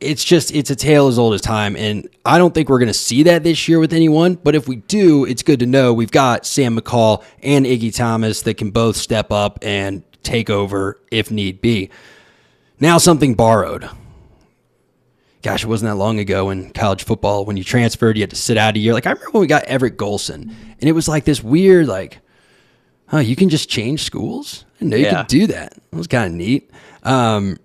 it's 0.00 0.24
just 0.24 0.54
it's 0.54 0.70
a 0.70 0.76
tale 0.76 1.08
as 1.08 1.18
old 1.18 1.34
as 1.34 1.40
time 1.40 1.76
and 1.76 2.08
i 2.24 2.38
don't 2.38 2.54
think 2.54 2.68
we're 2.68 2.78
going 2.78 2.86
to 2.86 2.94
see 2.94 3.22
that 3.22 3.42
this 3.42 3.68
year 3.68 3.78
with 3.78 3.92
anyone 3.92 4.34
but 4.34 4.54
if 4.54 4.66
we 4.66 4.76
do 4.76 5.24
it's 5.26 5.42
good 5.42 5.60
to 5.60 5.66
know 5.66 5.92
we've 5.92 6.10
got 6.10 6.46
sam 6.46 6.78
mccall 6.78 7.22
and 7.42 7.66
iggy 7.66 7.94
thomas 7.94 8.42
that 8.42 8.54
can 8.54 8.70
both 8.70 8.96
step 8.96 9.30
up 9.30 9.58
and 9.62 10.02
take 10.22 10.50
over 10.50 11.00
if 11.10 11.30
need 11.30 11.60
be. 11.60 11.90
Now 12.78 12.98
something 12.98 13.34
borrowed. 13.34 13.88
Gosh 15.42 15.64
it 15.64 15.68
wasn't 15.68 15.90
that 15.90 15.96
long 15.96 16.18
ago 16.18 16.50
in 16.50 16.70
college 16.70 17.02
football 17.02 17.44
when 17.44 17.56
you 17.56 17.64
transferred 17.64 18.16
you 18.16 18.22
had 18.22 18.30
to 18.30 18.36
sit 18.36 18.58
out 18.58 18.76
a 18.76 18.78
year. 18.78 18.92
Like 18.92 19.06
i 19.06 19.10
remember 19.10 19.30
when 19.32 19.40
we 19.40 19.46
got 19.46 19.64
everett 19.64 19.96
golson 19.96 20.52
and 20.80 20.82
it 20.88 20.92
was 20.92 21.08
like 21.08 21.24
this 21.24 21.42
weird 21.42 21.86
like 21.86 22.18
oh 23.12 23.18
you 23.18 23.36
can 23.36 23.48
just 23.48 23.68
change 23.68 24.02
schools? 24.02 24.64
I 24.80 24.84
know 24.84 24.96
you 24.96 25.04
yeah. 25.04 25.18
could 25.18 25.28
do 25.28 25.46
that. 25.48 25.76
It 25.92 25.96
was 25.96 26.06
kind 26.06 26.26
of 26.26 26.32
neat. 26.32 26.70
Um, 27.02 27.58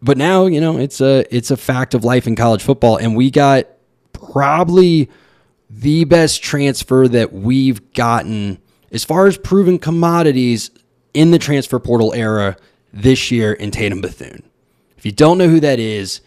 but 0.00 0.16
now 0.16 0.46
you 0.46 0.60
know 0.60 0.78
it's 0.78 1.00
a 1.00 1.24
it's 1.34 1.50
a 1.50 1.56
fact 1.56 1.94
of 1.94 2.04
life 2.04 2.26
in 2.26 2.36
college 2.36 2.62
football, 2.62 2.96
and 2.96 3.16
we 3.16 3.30
got 3.30 3.66
probably 4.12 5.10
the 5.70 6.04
best 6.04 6.42
transfer 6.42 7.08
that 7.08 7.32
we've 7.32 7.92
gotten 7.92 8.58
as 8.90 9.04
far 9.04 9.26
as 9.26 9.36
proven 9.36 9.78
commodities 9.78 10.70
in 11.14 11.30
the 11.30 11.38
transfer 11.38 11.78
portal 11.78 12.14
era 12.14 12.56
this 12.92 13.30
year 13.30 13.52
in 13.52 13.70
Tatum 13.70 14.00
Bethune. 14.00 14.42
If 14.96 15.04
you 15.04 15.12
don't 15.12 15.38
know 15.38 15.48
who 15.48 15.60
that 15.60 15.78
is, 15.78 16.20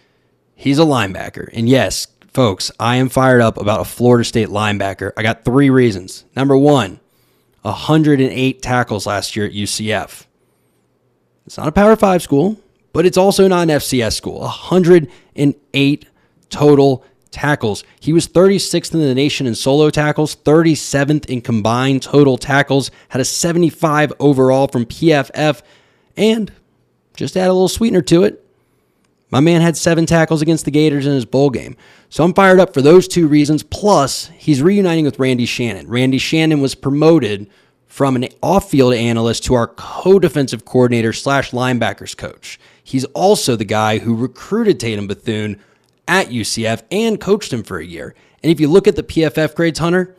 he's 0.55 0.79
a 0.79 0.83
linebacker. 0.83 1.49
And 1.53 1.67
yes, 1.67 2.07
folks, 2.33 2.71
I 2.79 2.97
am 2.97 3.09
fired 3.09 3.41
up 3.41 3.57
about 3.57 3.81
a 3.81 3.85
Florida 3.85 4.23
State 4.23 4.49
linebacker. 4.49 5.11
I 5.17 5.23
got 5.23 5.43
three 5.43 5.69
reasons. 5.69 6.23
Number 6.35 6.55
one, 6.55 6.99
108 7.63 8.61
tackles 8.61 9.05
last 9.05 9.35
year 9.35 9.45
at 9.45 9.53
UCF. 9.53 10.25
It's 11.45 11.57
not 11.57 11.67
a 11.67 11.71
Power 11.71 11.95
Five 11.95 12.21
school 12.21 12.57
but 12.93 13.05
it's 13.05 13.17
also 13.17 13.47
not 13.47 13.63
an 13.63 13.69
FCS 13.69 14.13
school. 14.13 14.39
108 14.39 16.05
total 16.49 17.03
tackles. 17.31 17.83
He 17.99 18.13
was 18.13 18.27
36th 18.27 18.93
in 18.93 18.99
the 18.99 19.15
nation 19.15 19.47
in 19.47 19.55
solo 19.55 19.89
tackles, 19.89 20.35
37th 20.35 21.25
in 21.25 21.41
combined 21.41 22.03
total 22.03 22.37
tackles, 22.37 22.91
had 23.09 23.21
a 23.21 23.25
75 23.25 24.13
overall 24.19 24.67
from 24.67 24.85
PFF, 24.85 25.61
and 26.17 26.51
just 27.15 27.37
add 27.37 27.49
a 27.49 27.53
little 27.53 27.67
sweetener 27.67 28.01
to 28.03 28.23
it. 28.23 28.45
My 29.29 29.39
man 29.39 29.61
had 29.61 29.77
seven 29.77 30.05
tackles 30.05 30.41
against 30.41 30.65
the 30.65 30.71
Gators 30.71 31.07
in 31.07 31.13
his 31.13 31.25
bowl 31.25 31.49
game. 31.49 31.77
So 32.09 32.25
I'm 32.25 32.33
fired 32.33 32.59
up 32.59 32.73
for 32.73 32.81
those 32.81 33.07
two 33.07 33.27
reasons. 33.27 33.63
Plus, 33.63 34.27
he's 34.35 34.61
reuniting 34.61 35.05
with 35.05 35.19
Randy 35.19 35.45
Shannon. 35.45 35.87
Randy 35.87 36.17
Shannon 36.17 36.59
was 36.59 36.75
promoted 36.75 37.49
from 37.87 38.17
an 38.17 38.27
off 38.43 38.69
field 38.69 38.93
analyst 38.93 39.45
to 39.45 39.53
our 39.53 39.67
co 39.67 40.19
defensive 40.19 40.65
coordinator 40.65 41.13
slash 41.13 41.51
linebackers 41.51 42.15
coach. 42.15 42.59
He's 42.83 43.05
also 43.05 43.55
the 43.55 43.65
guy 43.65 43.99
who 43.99 44.15
recruited 44.15 44.79
Tatum 44.79 45.07
Bethune 45.07 45.59
at 46.07 46.27
UCF 46.27 46.83
and 46.91 47.19
coached 47.19 47.53
him 47.53 47.63
for 47.63 47.77
a 47.77 47.85
year. 47.85 48.15
And 48.43 48.51
if 48.51 48.59
you 48.59 48.67
look 48.67 48.87
at 48.87 48.95
the 48.95 49.03
PFF 49.03 49.55
grades, 49.55 49.79
Hunter, 49.79 50.15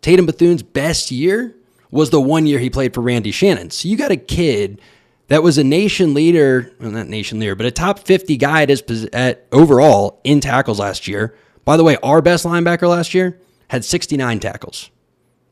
Tatum 0.00 0.26
Bethune's 0.26 0.62
best 0.62 1.10
year 1.10 1.54
was 1.90 2.10
the 2.10 2.20
one 2.20 2.46
year 2.46 2.58
he 2.58 2.70
played 2.70 2.94
for 2.94 3.00
Randy 3.00 3.30
Shannon. 3.30 3.70
So 3.70 3.88
you 3.88 3.96
got 3.96 4.10
a 4.10 4.16
kid 4.16 4.80
that 5.28 5.42
was 5.42 5.58
a 5.58 5.64
nation 5.64 6.14
leader, 6.14 6.72
well, 6.80 6.90
not 6.90 7.08
nation 7.08 7.38
leader, 7.38 7.54
but 7.54 7.66
a 7.66 7.70
top 7.70 7.98
50 7.98 8.36
guy 8.36 8.62
at, 8.62 8.68
his, 8.68 9.04
at 9.12 9.46
overall 9.52 10.20
in 10.24 10.40
tackles 10.40 10.78
last 10.78 11.08
year. 11.08 11.34
By 11.64 11.76
the 11.76 11.84
way, 11.84 11.96
our 12.02 12.22
best 12.22 12.44
linebacker 12.44 12.88
last 12.88 13.12
year 13.12 13.38
had 13.68 13.84
69 13.84 14.40
tackles. 14.40 14.90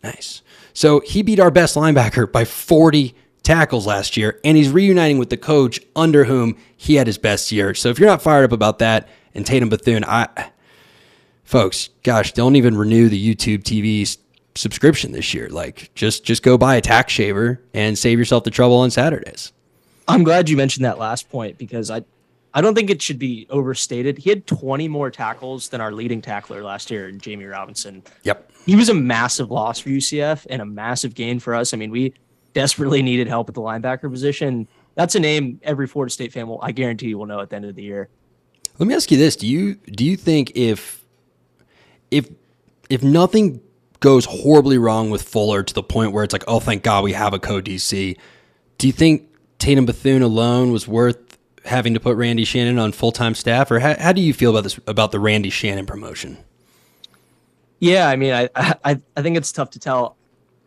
Nice. 0.03 0.43
So 0.73 1.00
he 1.00 1.23
beat 1.23 1.41
our 1.41 1.50
best 1.50 1.76
linebacker 1.76 2.31
by 2.31 2.45
40 2.45 3.15
tackles 3.47 3.87
last 3.87 4.17
year, 4.17 4.41
and 4.45 4.57
he's 4.57 4.71
reuniting 4.71 5.19
with 5.19 5.31
the 5.31 5.37
coach 5.37 5.81
under 5.95 6.25
whom 6.25 6.59
he 6.76 6.97
had 6.97 7.07
his 7.07 7.17
best 7.17 7.50
year. 7.53 7.75
So 7.75 7.88
if 7.88 7.99
you're 7.99 8.09
not 8.09 8.21
fired 8.21 8.45
up 8.45 8.53
about 8.53 8.81
that 8.81 9.09
and 9.35 9.47
Tatum 9.47 9.69
Bethune, 9.69 10.05
I 10.05 10.50
folks, 11.45 11.91
gosh, 12.03 12.33
don't 12.33 12.57
even 12.57 12.76
renew 12.76 13.09
the 13.09 13.35
YouTube 13.35 13.62
TV 13.62 14.19
subscription 14.57 15.12
this 15.12 15.33
year. 15.33 15.49
Like, 15.49 15.91
just 15.95 16.25
just 16.25 16.43
go 16.43 16.59
buy 16.59 16.76
a 16.76 16.81
tax 16.81 17.12
shaver 17.12 17.62
and 17.73 17.97
save 17.97 18.19
yourself 18.19 18.45
the 18.45 18.50
trouble 18.50 18.76
on 18.76 18.91
Saturdays. 18.91 19.53
I'm 20.09 20.25
glad 20.25 20.49
you 20.49 20.57
mentioned 20.57 20.85
that 20.85 20.99
last 20.99 21.31
point 21.31 21.59
because 21.59 21.91
I, 21.91 22.05
I 22.55 22.61
don't 22.61 22.75
think 22.75 22.91
it 22.91 23.03
should 23.03 23.19
be 23.19 23.47
overstated. 23.50 24.19
He 24.19 24.31
had 24.31 24.47
20 24.47 24.87
more 24.88 25.11
tackles 25.11 25.69
than 25.69 25.81
our 25.81 25.93
leading 25.93 26.23
tackler 26.23 26.62
last 26.62 26.91
year, 26.91 27.11
Jammie 27.11 27.50
Robinson. 27.50 28.05
Yep. 28.23 28.53
He 28.67 28.76
was 28.76 28.88
a 28.88 28.95
massive 28.95 29.50
loss 29.50 29.81
for 29.81 29.88
UCF 29.88 30.47
and 30.49 30.62
a 30.62 30.65
massive 30.65 31.15
gain 31.15 31.41
for 31.41 31.55
us. 31.55 31.75
I 31.75 31.76
mean, 31.76 31.91
we 31.91 32.15
desperately 32.56 33.02
needed 33.02 33.28
help 33.28 33.50
at 33.50 33.54
the 33.54 33.60
linebacker 33.60 34.10
position. 34.10 34.66
That's 34.94 35.14
a 35.14 35.20
name 35.20 35.60
every 35.62 35.86
Florida 35.86 36.10
State 36.10 36.32
fan 36.32 36.48
will, 36.48 36.58
I 36.62 36.72
guarantee, 36.72 37.08
you, 37.08 37.18
will 37.18 37.26
know 37.26 37.40
at 37.40 37.50
the 37.50 37.56
end 37.56 37.66
of 37.66 37.75
the 37.75 37.82
year. 37.82 38.08
Let 38.78 38.88
me 38.88 38.94
ask 38.94 39.10
you 39.10 39.18
this: 39.18 39.36
Do 39.36 39.46
you 39.46 39.75
do 39.75 40.06
you 40.06 40.16
think 40.16 40.52
if 40.54 41.04
if 42.10 42.30
if 42.88 43.02
nothing 43.02 43.60
goes 44.00 44.25
horribly 44.25 44.78
wrong 44.78 45.10
with 45.10 45.22
Fuller 45.22 45.62
to 45.62 45.75
the 45.75 45.82
point 45.82 46.12
where 46.12 46.25
it's 46.25 46.32
like, 46.32 46.44
oh, 46.48 46.60
thank 46.60 46.82
God 46.82 47.04
we 47.04 47.12
have 47.12 47.34
a 47.34 47.38
co 47.38 47.60
DC, 47.60 48.16
do 48.78 48.86
you 48.86 48.92
think 48.92 49.28
Tatum 49.58 49.84
Bethune 49.84 50.22
alone 50.22 50.72
was 50.72 50.88
worth 50.88 51.38
having 51.66 51.92
to 51.92 52.00
put 52.00 52.16
Randy 52.16 52.44
Shannon 52.44 52.78
on 52.78 52.92
full 52.92 53.12
time 53.12 53.34
staff, 53.34 53.70
or 53.70 53.80
how, 53.80 53.96
how 53.98 54.12
do 54.12 54.22
you 54.22 54.32
feel 54.32 54.50
about 54.50 54.62
this 54.62 54.80
about 54.86 55.12
the 55.12 55.20
Randy 55.20 55.50
Shannon 55.50 55.84
promotion? 55.84 56.38
Yeah, 57.80 58.08
I 58.08 58.16
mean, 58.16 58.32
I, 58.32 58.48
I 58.56 59.00
I 59.14 59.20
think 59.22 59.36
it's 59.36 59.52
tough 59.52 59.68
to 59.70 59.78
tell 59.78 60.16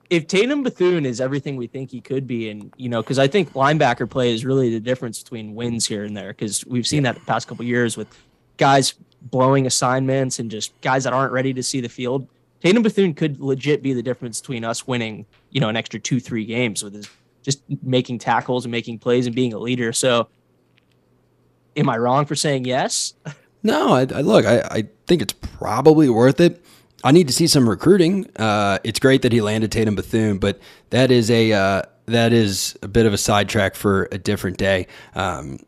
if 0.10 0.28
Tatum 0.28 0.64
Bethune 0.64 1.06
is 1.06 1.22
everything 1.22 1.56
we 1.56 1.68
think 1.68 1.92
he 1.92 2.02
could 2.02 2.26
be, 2.26 2.50
and 2.50 2.74
you 2.78 2.90
know, 2.90 3.02
because 3.02 3.20
I 3.20 3.28
think 3.28 3.54
linebacker 3.54 4.10
play 4.10 4.34
is 4.34 4.44
really 4.44 4.72
the 4.72 4.80
difference 4.80 5.22
between 5.22 5.56
wins 5.56 5.86
here 5.86 6.04
and 6.04 6.18
there, 6.18 6.30
because 6.30 6.66
we've 6.66 6.88
seen 6.88 7.04
that 7.04 7.16
the 7.16 7.22
past 7.22 7.48
couple 7.48 7.66
years 7.66 7.96
with 7.96 8.08
guys 8.58 8.96
blowing 9.22 9.68
assignments 9.68 10.40
and 10.40 10.50
just 10.50 10.80
guys 10.82 11.04
that 11.04 11.14
aren't 11.14 11.32
ready 11.32 11.54
to 11.54 11.62
see 11.62 11.82
the 11.82 11.90
field. 11.90 12.28
Tatum 12.62 12.84
Bethune 12.84 13.14
could 13.14 13.40
legit 13.40 13.82
be 13.82 13.94
the 13.94 14.04
difference 14.04 14.42
between 14.42 14.66
us 14.66 14.88
winning, 14.88 15.26
you 15.50 15.62
know, 15.62 15.70
an 15.70 15.76
extra 15.76 16.00
two, 16.00 16.20
three 16.20 16.46
games 16.46 16.84
with 16.84 16.94
his 16.94 17.10
just 17.42 17.62
making 17.84 18.20
tackles 18.20 18.66
and 18.66 18.72
making 18.72 19.00
plays 19.00 19.26
and 19.26 19.36
being 19.36 19.54
a 19.54 19.60
leader. 19.60 19.94
So, 19.94 20.28
am 21.76 21.90
I 21.90 21.98
wrong 21.98 22.26
for 22.26 22.36
saying 22.36 22.66
yes? 22.66 23.14
No, 23.62 23.94
I, 23.94 24.02
I 24.02 24.22
look, 24.22 24.46
I, 24.46 24.62
I 24.62 24.88
think 25.06 25.22
it's 25.22 25.34
probably 25.34 26.08
worth 26.10 26.40
it. 26.40 26.64
I 27.04 27.12
need 27.12 27.28
to 27.28 27.34
see 27.34 27.48
some 27.48 27.70
recruiting. 27.70 28.30
Uh, 28.36 28.80
it's 28.84 29.00
great 29.00 29.22
that 29.22 29.32
he 29.32 29.42
landed 29.42 29.72
Tatum 29.72 29.96
Bethune, 29.96 30.38
but 30.38 30.60
that 30.90 31.12
is 31.12 31.32
a 31.32 31.54
uh, 31.54 31.82
that 32.08 32.34
is 32.34 32.78
a 32.82 32.88
bit 32.88 33.06
of 33.06 33.14
a 33.14 33.18
sidetrack 33.18 33.76
for 33.76 34.10
a 34.12 34.18
different 34.18 34.58
day. 34.58 34.88
Um, 35.16 35.60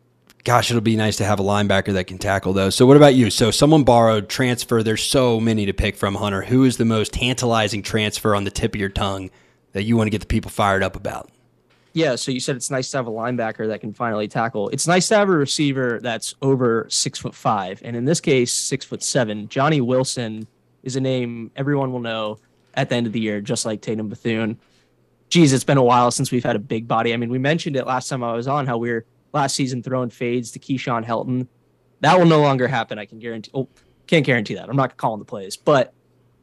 gosh, 0.44 0.72
it'll 0.72 0.82
be 0.82 0.96
nice 0.96 1.18
to 1.18 1.26
have 1.26 1.40
a 1.40 1.44
linebacker 1.44 1.94
that 1.94 2.08
can 2.08 2.18
tackle 2.18 2.54
those. 2.54 2.76
So, 2.76 2.86
what 2.86 2.98
about 2.98 3.16
you? 3.16 3.30
So, 3.30 3.52
someone 3.52 3.84
borrowed 3.84 4.30
transfer. 4.30 4.84
There's 4.84 5.04
so 5.04 5.40
many 5.40 5.66
to 5.66 5.74
pick 5.74 5.96
from. 5.96 6.16
Hunter, 6.16 6.42
who 6.42 6.66
is 6.66 6.78
the 6.78 6.86
most 6.86 7.14
tantalizing 7.14 7.82
transfer 7.82 8.36
on 8.36 8.44
the 8.44 8.52
tip 8.52 8.76
of 8.76 8.80
your 8.80 8.90
tongue 8.90 9.32
that 9.72 9.84
you 9.84 9.96
want 9.96 10.08
to 10.08 10.12
get 10.12 10.22
the 10.22 10.28
people 10.28 10.52
fired 10.52 10.84
up 10.84 10.96
about? 10.96 11.30
Yeah, 11.94 12.16
so 12.16 12.32
you 12.32 12.40
said 12.40 12.56
it's 12.56 12.72
nice 12.72 12.90
to 12.92 12.98
have 12.98 13.08
a 13.08 13.12
linebacker 13.12 13.68
that 13.68 13.82
can 13.82 13.94
finally 13.94 14.28
tackle. 14.28 14.70
It's 14.70 14.88
nice 14.88 15.10
to 15.10 15.16
have 15.16 15.28
a 15.28 15.34
receiver 15.34 16.00
that's 16.02 16.36
over 16.42 16.88
six 16.90 17.20
foot 17.20 17.36
five, 17.36 17.82
and 17.84 17.96
in 17.96 18.06
this 18.06 18.20
case, 18.20 18.54
six 18.54 18.86
foot 18.86 19.04
seven. 19.04 19.48
Johnny 19.48 19.82
Wilson 19.82 20.48
is 20.84 20.96
a 20.96 21.02
name 21.02 21.52
everyone 21.56 21.92
will 21.92 22.00
know 22.00 22.40
at 22.74 22.90
the 22.90 22.96
end 22.96 23.08
of 23.08 23.14
the 23.14 23.20
year, 23.20 23.42
just 23.42 23.66
like 23.66 23.82
Tatum 23.82 24.10
Bethune. 24.10 24.58
Geez, 25.30 25.54
it's 25.54 25.64
been 25.64 25.78
a 25.78 25.84
while 25.84 26.12
since 26.12 26.32
we've 26.32 26.44
had 26.44 26.56
a 26.56 26.60
big 26.60 26.88
body. 26.88 27.14
I 27.14 27.18
mean, 27.18 27.30
we 27.30 27.40
mentioned 27.40 27.76
it 27.76 27.86
last 27.86 28.10
time 28.10 28.24
I 28.24 28.34
was 28.34 28.48
on 28.48 28.68
how 28.68 28.78
we 28.78 28.92
were 28.92 29.06
last 29.34 29.56
season 29.56 29.82
throwing 29.82 30.10
fades 30.10 30.52
to 30.52 30.60
Keyshawn 30.60 31.06
Helton. 31.06 31.48
That 32.02 32.18
will 32.18 32.26
no 32.26 32.42
longer 32.42 32.68
happen. 32.68 33.00
I 33.00 33.06
can 33.06 33.20
guarantee. 33.20 33.52
Oh, 33.54 33.68
can't 34.08 34.26
guarantee 34.26 34.56
that. 34.56 34.68
I'm 34.68 34.76
not 34.76 34.98
calling 34.98 35.20
the 35.20 35.26
plays, 35.26 35.56
but 35.56 35.94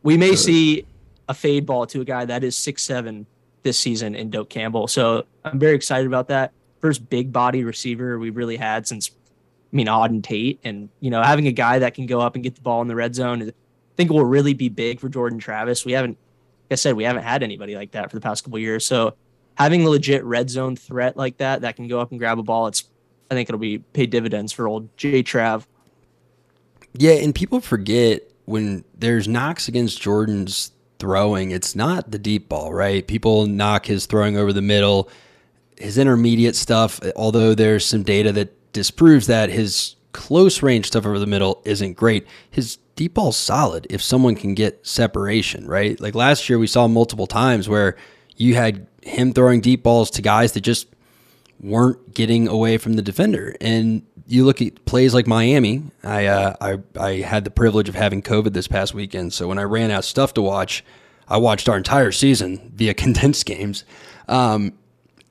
we 0.03 0.17
may 0.17 0.37
see 0.37 0.87
a 1.29 1.35
fade 1.35 1.67
ball 1.67 1.87
to 1.87 2.01
a 2.01 2.05
guy 2.05 2.25
that 2.25 2.45
is 2.45 2.57
six 2.57 2.83
seven 2.83 3.27
this 3.63 3.79
season 3.79 4.15
in 4.15 4.31
Doak 4.31 4.49
Campbell. 4.49 4.87
So 4.87 5.27
I'm 5.45 5.59
very 5.59 5.75
excited 5.75 6.07
about 6.07 6.29
that. 6.29 6.53
First 6.81 7.11
big 7.11 7.33
body 7.33 7.65
receiver 7.65 8.19
we've 8.19 8.37
really 8.37 8.57
had 8.57 8.87
since, 8.87 9.11
I 9.11 9.77
mean, 9.77 9.89
Auden 9.89 10.23
Tate. 10.23 10.61
And, 10.65 10.89
you 11.01 11.11
know, 11.11 11.23
having 11.23 11.47
a 11.49 11.53
guy 11.53 11.81
that 11.81 11.95
can 11.95 12.07
go 12.07 12.21
up 12.21 12.37
and 12.37 12.45
get 12.45 12.55
the 12.55 12.63
ball 12.63 12.81
in 12.81 12.89
the 12.89 12.95
red 12.95 13.15
zone, 13.15 13.53
Think 13.99 14.11
will 14.11 14.25
really 14.25 14.55
be 14.55 14.69
big 14.69 15.01
for 15.01 15.09
Jordan 15.09 15.41
Travis. 15.41 15.85
We 15.85 15.91
haven't, 15.91 16.17
like 16.71 16.73
I 16.73 16.75
said, 16.77 16.95
we 16.95 17.03
haven't 17.03 17.25
had 17.25 17.43
anybody 17.43 17.75
like 17.75 17.91
that 17.91 18.09
for 18.11 18.17
the 18.17 18.21
past 18.21 18.45
couple 18.45 18.61
years. 18.61 18.87
So 18.87 19.15
having 19.57 19.85
a 19.85 19.89
legit 19.89 20.23
red 20.23 20.49
zone 20.49 20.77
threat 20.77 21.17
like 21.17 21.39
that, 21.39 21.63
that 21.63 21.75
can 21.75 21.89
go 21.89 21.99
up 21.99 22.13
and 22.13 22.21
grab 22.21 22.39
a 22.39 22.45
ball, 22.45 22.69
it's, 22.69 22.85
I 23.29 23.35
think 23.35 23.49
it'll 23.49 23.59
be 23.59 23.79
paid 23.79 24.11
dividends 24.11 24.53
for 24.53 24.69
old 24.69 24.97
J 24.97 25.25
Trav. 25.25 25.67
Yeah, 26.93 27.15
and 27.15 27.35
people 27.35 27.61
forget 27.61 28.23
when 28.45 28.85
there's 28.97 29.27
knocks 29.27 29.67
against 29.67 30.01
Jordan's 30.01 30.71
throwing, 31.01 31.51
it's 31.51 31.75
not 31.75 32.13
the 32.13 32.21
deep 32.21 32.49
ball, 32.49 32.73
right? 32.73 33.05
People 33.05 33.47
knock 33.47 33.87
his 33.87 34.07
throwing 34.07 34.37
over 34.37 34.53
the 34.53 34.63
middle, 34.63 35.11
his 35.77 35.99
intermediate 35.99 36.55
stuff, 36.55 37.01
although 37.17 37.53
there's 37.53 37.85
some 37.85 38.05
data 38.05 38.31
that 38.31 38.73
disproves 38.73 39.27
that 39.27 39.51
his 39.51 39.97
close 40.13 40.63
range 40.63 40.87
stuff 40.87 41.05
over 41.05 41.19
the 41.19 41.27
middle 41.27 41.61
isn't 41.65 41.95
great. 41.95 42.27
His 42.51 42.79
deep 42.99 43.15
ball's 43.15 43.37
solid 43.37 43.87
if 43.89 44.03
someone 44.03 44.35
can 44.35 44.55
get 44.55 44.85
separation, 44.85 45.69
right? 45.69 45.99
Like 46.01 46.17
last 46.17 46.49
year 46.49 46.59
we 46.59 46.67
saw 46.67 46.89
multiple 46.89 47.29
times 47.29 47.69
where 47.69 47.97
you 48.37 48.57
had 48.57 48.89
him 49.03 49.33
throwing 49.33 49.61
deep 49.61 49.85
balls 49.85 50.11
to 50.11 50.23
guys 50.23 50.51
that 50.53 50.63
just 50.63 50.89
weren't 51.61 52.13
getting 52.13 52.49
away 52.49 52.77
from 52.77 52.95
the 52.95 53.03
defender. 53.03 53.55
And 53.61 54.03
you 54.27 54.45
look 54.45 54.61
at 54.61 54.85
plays 54.85 55.15
like 55.15 55.29
Miami. 55.29 55.85
I 56.03 56.27
uh, 56.27 56.57
I 56.61 56.79
I 57.01 57.11
had 57.21 57.45
the 57.45 57.53
privilege 57.53 57.89
of 57.89 57.95
having 57.95 58.21
COVID 58.21 58.53
this 58.53 58.67
past 58.67 58.95
weekend, 58.95 59.33
so 59.33 59.47
when 59.47 59.59
I 59.59 59.63
ran 59.63 59.93
out 59.93 60.01
of 60.01 60.05
stuff 60.05 60.35
to 60.35 60.43
watch, 60.43 60.85
I 61.29 61.37
watched 61.37 61.69
our 61.69 61.77
entire 61.77 62.11
season 62.11 62.73
via 62.75 62.95
condensed 63.05 63.47
games. 63.47 63.85
Um, 64.27 64.73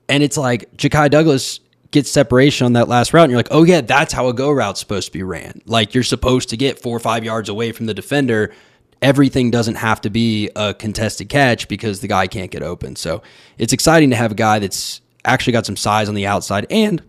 and 0.08 0.22
it's 0.22 0.38
like 0.38 0.74
Ja'Khi 0.78 1.10
Douglas 1.10 1.60
gets 1.90 2.10
separation 2.10 2.66
on 2.66 2.72
that 2.74 2.88
last 2.88 3.12
route, 3.12 3.24
and 3.24 3.30
you're 3.30 3.38
like, 3.38 3.48
oh 3.50 3.64
yeah, 3.64 3.80
that's 3.80 4.12
how 4.12 4.28
a 4.28 4.34
go 4.34 4.50
route's 4.50 4.80
supposed 4.80 5.08
to 5.08 5.12
be 5.12 5.22
ran. 5.22 5.62
Like 5.66 5.94
you're 5.94 6.04
supposed 6.04 6.50
to 6.50 6.56
get 6.56 6.80
four 6.80 6.96
or 6.96 7.00
five 7.00 7.24
yards 7.24 7.48
away 7.48 7.72
from 7.72 7.86
the 7.86 7.94
defender. 7.94 8.52
Everything 9.00 9.50
doesn't 9.50 9.76
have 9.76 10.00
to 10.02 10.10
be 10.10 10.50
a 10.56 10.74
contested 10.74 11.28
catch 11.28 11.68
because 11.68 12.00
the 12.00 12.08
guy 12.08 12.26
can't 12.26 12.50
get 12.50 12.62
open. 12.62 12.96
So 12.96 13.22
it's 13.56 13.72
exciting 13.72 14.10
to 14.10 14.16
have 14.16 14.32
a 14.32 14.34
guy 14.34 14.58
that's 14.58 15.00
actually 15.24 15.52
got 15.52 15.66
some 15.66 15.76
size 15.76 16.08
on 16.08 16.14
the 16.14 16.26
outside 16.26 16.66
and 16.68 17.02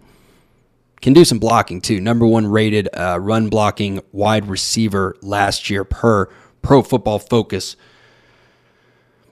can 1.02 1.13
do 1.13 1.26
some 1.26 1.39
blocking 1.39 1.82
too. 1.82 2.00
Number 2.00 2.28
one 2.28 2.46
rated 2.46 2.89
uh, 2.94 3.18
run 3.20 3.50
blocking 3.50 4.02
wide 4.12 4.48
receiver 4.48 5.15
last 5.22 5.70
year 5.70 5.84
per 5.84 6.30
Pro 6.62 6.82
Football 6.84 7.20
Focus. 7.20 7.76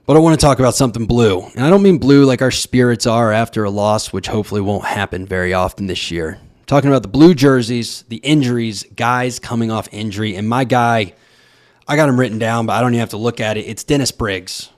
But 0.08 0.16
I 0.16 0.20
want 0.20 0.40
to 0.40 0.42
talk 0.42 0.58
about 0.58 0.74
something 0.74 1.04
blue. 1.04 1.42
And 1.54 1.62
I 1.62 1.68
don't 1.68 1.82
mean 1.82 1.98
blue 1.98 2.24
like 2.24 2.40
our 2.40 2.50
spirits 2.50 3.06
are 3.06 3.30
after 3.30 3.64
a 3.64 3.70
loss, 3.70 4.10
which 4.10 4.26
hopefully 4.26 4.62
won't 4.62 4.86
happen 4.86 5.26
very 5.26 5.52
often 5.52 5.86
this 5.86 6.10
year. 6.10 6.38
I'm 6.40 6.64
talking 6.64 6.88
about 6.88 7.02
the 7.02 7.08
blue 7.08 7.34
jerseys, 7.34 8.04
the 8.08 8.16
injuries, 8.16 8.86
guys 8.96 9.38
coming 9.38 9.70
off 9.70 9.86
injury. 9.92 10.34
And 10.34 10.48
my 10.48 10.64
guy, 10.64 11.12
I 11.86 11.96
got 11.96 12.08
him 12.08 12.18
written 12.18 12.38
down, 12.38 12.64
but 12.64 12.72
I 12.72 12.80
don't 12.80 12.94
even 12.94 13.00
have 13.00 13.10
to 13.10 13.18
look 13.18 13.38
at 13.38 13.58
it. 13.58 13.66
It's 13.66 13.84
Dennis 13.84 14.10
Briggs. 14.10 14.70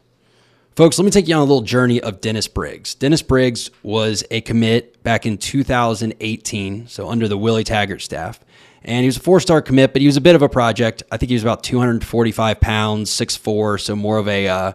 Folks, 0.74 0.98
let 0.98 1.04
me 1.04 1.12
take 1.12 1.28
you 1.28 1.36
on 1.36 1.42
a 1.42 1.44
little 1.44 1.62
journey 1.62 2.00
of 2.00 2.20
Dennis 2.20 2.48
Briggs. 2.48 2.96
Dennis 2.96 3.22
Briggs 3.22 3.70
was 3.84 4.24
a 4.32 4.40
commit 4.40 5.00
back 5.04 5.26
in 5.26 5.38
2018, 5.38 6.88
so 6.88 7.08
under 7.08 7.28
the 7.28 7.38
Willie 7.38 7.62
Taggart 7.62 8.02
staff. 8.02 8.40
And 8.82 9.02
he 9.02 9.06
was 9.06 9.18
a 9.18 9.20
four 9.20 9.38
star 9.38 9.62
commit, 9.62 9.92
but 9.92 10.02
he 10.02 10.06
was 10.08 10.16
a 10.16 10.20
bit 10.20 10.34
of 10.34 10.42
a 10.42 10.48
project. 10.48 11.04
I 11.12 11.18
think 11.18 11.28
he 11.28 11.36
was 11.36 11.44
about 11.44 11.62
245 11.62 12.60
pounds, 12.60 13.10
6'4, 13.12 13.80
so 13.80 13.94
more 13.94 14.18
of 14.18 14.26
a, 14.26 14.48
uh, 14.48 14.72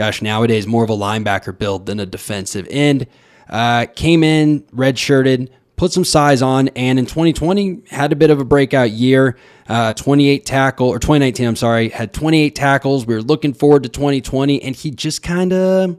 gosh, 0.00 0.22
nowadays, 0.22 0.66
more 0.66 0.82
of 0.82 0.88
a 0.88 0.96
linebacker 0.96 1.56
build 1.56 1.84
than 1.84 2.00
a 2.00 2.06
defensive 2.06 2.66
end. 2.70 3.06
Uh, 3.50 3.84
came 3.94 4.24
in, 4.24 4.62
redshirted, 4.74 5.50
put 5.76 5.92
some 5.92 6.06
size 6.06 6.40
on, 6.40 6.68
and 6.68 6.98
in 6.98 7.04
2020 7.04 7.82
had 7.90 8.10
a 8.10 8.16
bit 8.16 8.30
of 8.30 8.40
a 8.40 8.44
breakout 8.46 8.92
year. 8.92 9.36
Uh, 9.68 9.92
28 9.92 10.46
tackle 10.46 10.88
or 10.88 10.98
2019, 10.98 11.46
I'm 11.46 11.54
sorry, 11.54 11.90
had 11.90 12.14
28 12.14 12.54
tackles. 12.54 13.04
We 13.04 13.14
were 13.14 13.20
looking 13.20 13.52
forward 13.52 13.82
to 13.82 13.90
2020, 13.90 14.62
and 14.62 14.74
he 14.74 14.90
just 14.90 15.22
kind 15.22 15.52
of, 15.52 15.98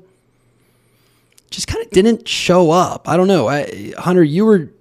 just 1.51 1.67
kind 1.67 1.85
of 1.85 1.91
didn't 1.91 2.27
show 2.27 2.71
up. 2.71 3.07
I 3.07 3.17
don't 3.17 3.27
know, 3.27 3.49
I, 3.49 3.93
Hunter. 3.99 4.23
You 4.23 4.45
were, 4.45 4.71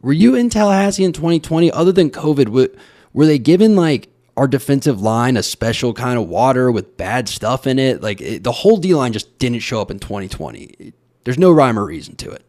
were 0.00 0.12
you 0.12 0.34
in 0.34 0.50
Tallahassee 0.50 1.04
in 1.04 1.12
2020? 1.12 1.70
Other 1.70 1.92
than 1.92 2.10
COVID, 2.10 2.48
were, 2.48 2.70
were 3.12 3.24
they 3.24 3.38
given 3.38 3.76
like 3.76 4.08
our 4.36 4.48
defensive 4.48 5.00
line 5.00 5.36
a 5.36 5.42
special 5.42 5.92
kind 5.94 6.18
of 6.18 6.28
water 6.28 6.70
with 6.70 6.96
bad 6.96 7.28
stuff 7.28 7.66
in 7.66 7.78
it? 7.78 8.02
Like 8.02 8.20
it, 8.20 8.42
the 8.44 8.52
whole 8.52 8.76
D 8.76 8.94
line 8.94 9.12
just 9.12 9.38
didn't 9.38 9.60
show 9.60 9.80
up 9.80 9.90
in 9.90 9.98
2020. 9.98 10.62
It, 10.62 10.94
there's 11.24 11.38
no 11.38 11.50
rhyme 11.52 11.78
or 11.78 11.84
reason 11.86 12.16
to 12.16 12.30
it. 12.30 12.44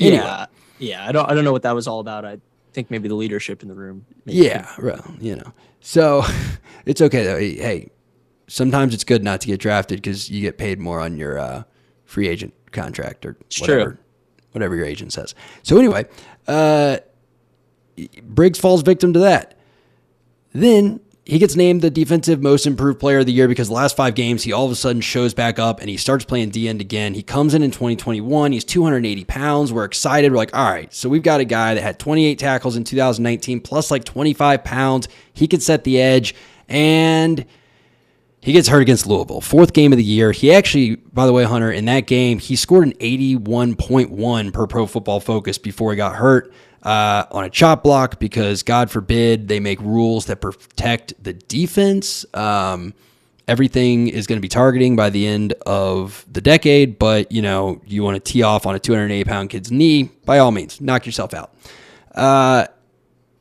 Anyway. 0.00 0.16
Yeah, 0.16 0.46
yeah. 0.78 1.08
I 1.08 1.12
don't, 1.12 1.30
I 1.30 1.34
don't 1.34 1.44
know 1.44 1.52
what 1.52 1.62
that 1.62 1.74
was 1.74 1.86
all 1.86 2.00
about. 2.00 2.24
I 2.24 2.38
think 2.72 2.90
maybe 2.90 3.08
the 3.08 3.14
leadership 3.14 3.62
in 3.62 3.68
the 3.68 3.74
room. 3.74 4.04
maybe 4.26 4.38
Yeah, 4.38 4.68
well, 4.82 5.04
you 5.20 5.36
know. 5.36 5.52
So 5.80 6.24
it's 6.86 7.00
okay 7.00 7.24
though. 7.24 7.38
Hey, 7.38 7.90
sometimes 8.48 8.92
it's 8.92 9.04
good 9.04 9.22
not 9.22 9.40
to 9.42 9.46
get 9.46 9.60
drafted 9.60 10.02
because 10.02 10.28
you 10.30 10.40
get 10.40 10.58
paid 10.58 10.78
more 10.80 11.00
on 11.00 11.16
your 11.16 11.38
uh, 11.38 11.62
free 12.04 12.28
agent 12.28 12.52
contract 12.72 13.24
or 13.24 13.36
It's 13.42 13.60
whatever, 13.60 13.84
true. 13.92 13.98
whatever 14.52 14.74
your 14.74 14.84
agent 14.84 15.12
says. 15.12 15.34
So 15.62 15.78
anyway, 15.78 16.06
uh, 16.48 16.98
Briggs 18.22 18.58
falls 18.58 18.82
victim 18.82 19.12
to 19.12 19.20
that. 19.20 19.56
Then 20.54 21.00
he 21.26 21.38
gets 21.38 21.56
named 21.56 21.80
the 21.80 21.90
defensive 21.90 22.42
most 22.42 22.66
improved 22.66 23.00
player 23.00 23.18
of 23.18 23.26
the 23.26 23.32
year 23.32 23.48
because 23.48 23.68
the 23.68 23.74
last 23.74 23.96
five 23.96 24.14
games 24.14 24.44
he 24.44 24.52
all 24.52 24.66
of 24.66 24.70
a 24.70 24.76
sudden 24.76 25.00
shows 25.00 25.34
back 25.34 25.58
up 25.58 25.80
and 25.80 25.88
he 25.88 25.96
starts 25.96 26.24
playing 26.24 26.50
D 26.50 26.68
end 26.68 26.80
again. 26.80 27.14
He 27.14 27.22
comes 27.22 27.54
in 27.54 27.62
in 27.62 27.70
2021. 27.70 28.52
He's 28.52 28.64
280 28.64 29.24
pounds. 29.24 29.72
We're 29.72 29.84
excited. 29.84 30.30
We're 30.30 30.38
like, 30.38 30.54
all 30.54 30.70
right, 30.70 30.92
so 30.92 31.08
we've 31.08 31.22
got 31.22 31.40
a 31.40 31.44
guy 31.44 31.74
that 31.74 31.82
had 31.82 31.98
28 31.98 32.38
tackles 32.38 32.76
in 32.76 32.84
2019 32.84 33.60
plus 33.60 33.90
like 33.90 34.04
25 34.04 34.64
pounds. 34.64 35.08
He 35.32 35.48
could 35.48 35.62
set 35.62 35.84
the 35.84 36.00
edge 36.00 36.34
and 36.68 37.44
he 38.40 38.52
gets 38.52 38.68
hurt 38.68 38.82
against 38.82 39.06
Louisville. 39.06 39.40
Fourth 39.40 39.72
game 39.72 39.92
of 39.92 39.96
the 39.96 40.04
year. 40.04 40.30
He 40.30 40.52
actually, 40.52 40.96
by 40.96 41.24
the 41.24 41.32
way, 41.32 41.44
Hunter, 41.44 41.72
in 41.72 41.86
that 41.86 42.06
game, 42.06 42.38
he 42.38 42.56
scored 42.56 42.86
an 42.86 42.92
81.1 42.94 44.52
per 44.52 44.66
Pro 44.66 44.86
Football 44.86 45.20
Focus 45.20 45.56
before 45.56 45.92
he 45.92 45.96
got 45.96 46.16
hurt 46.16 46.52
uh, 46.84 47.24
on 47.30 47.44
a 47.44 47.50
chop 47.50 47.82
block 47.82 48.18
because, 48.18 48.62
God 48.62 48.90
forbid, 48.90 49.48
they 49.48 49.60
make 49.60 49.80
rules 49.80 50.26
that 50.26 50.40
protect 50.40 51.14
the 51.22 51.32
defense. 51.32 52.26
Um, 52.34 52.94
everything 53.48 54.08
is 54.08 54.26
going 54.26 54.38
to 54.38 54.42
be 54.42 54.48
targeting 54.48 54.96
by 54.96 55.10
the 55.10 55.26
end 55.26 55.52
of 55.66 56.24
the 56.30 56.40
decade, 56.40 56.98
but 56.98 57.30
you 57.32 57.42
know, 57.42 57.80
you 57.86 58.02
want 58.02 58.22
to 58.22 58.32
tee 58.32 58.42
off 58.42 58.66
on 58.66 58.74
a 58.74 58.78
280 58.78 59.24
pound 59.24 59.50
kid's 59.50 59.70
knee, 59.70 60.10
by 60.24 60.38
all 60.38 60.50
means, 60.50 60.80
knock 60.80 61.06
yourself 61.06 61.34
out. 61.34 61.54
Uh, 62.14 62.66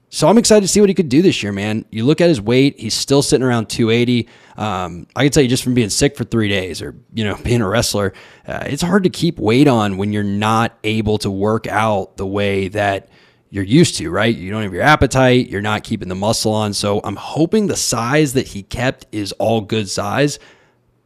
so 0.09 0.27
I'm 0.27 0.37
excited 0.37 0.61
to 0.61 0.67
see 0.67 0.79
what 0.79 0.89
he 0.89 0.93
could 0.93 1.09
do 1.09 1.23
this 1.23 1.41
year, 1.41 1.51
man. 1.51 1.85
You 1.89 2.05
look 2.05 2.21
at 2.21 2.29
his 2.29 2.39
weight; 2.39 2.79
he's 2.79 2.93
still 2.93 3.23
sitting 3.23 3.43
around 3.43 3.67
280. 3.67 4.29
Um, 4.57 5.07
I 5.15 5.23
can 5.23 5.31
tell 5.31 5.41
you 5.41 5.49
just 5.49 5.63
from 5.63 5.73
being 5.73 5.89
sick 5.89 6.15
for 6.15 6.23
three 6.23 6.47
days, 6.47 6.83
or 6.83 6.95
you 7.15 7.23
know, 7.23 7.35
being 7.43 7.61
a 7.61 7.67
wrestler, 7.67 8.13
uh, 8.47 8.63
it's 8.67 8.83
hard 8.83 9.03
to 9.05 9.09
keep 9.09 9.39
weight 9.39 9.67
on 9.67 9.97
when 9.97 10.13
you're 10.13 10.23
not 10.23 10.77
able 10.83 11.17
to 11.17 11.31
work 11.31 11.65
out 11.65 12.17
the 12.17 12.27
way 12.27 12.67
that 12.67 13.09
you're 13.53 13.63
used 13.63 13.97
to, 13.97 14.09
right? 14.09 14.35
You 14.35 14.49
don't 14.49 14.63
have 14.63 14.73
your 14.73 14.81
appetite, 14.81 15.47
you're 15.47 15.61
not 15.61 15.83
keeping 15.83 16.09
the 16.09 16.15
muscle 16.15 16.51
on. 16.51 16.73
So 16.73 16.99
I'm 17.03 17.15
hoping 17.15 17.67
the 17.67 17.75
size 17.75 18.33
that 18.33 18.47
he 18.47 18.63
kept 18.63 19.05
is 19.11 19.31
all 19.33 19.61
good 19.61 19.87
size. 19.87 20.39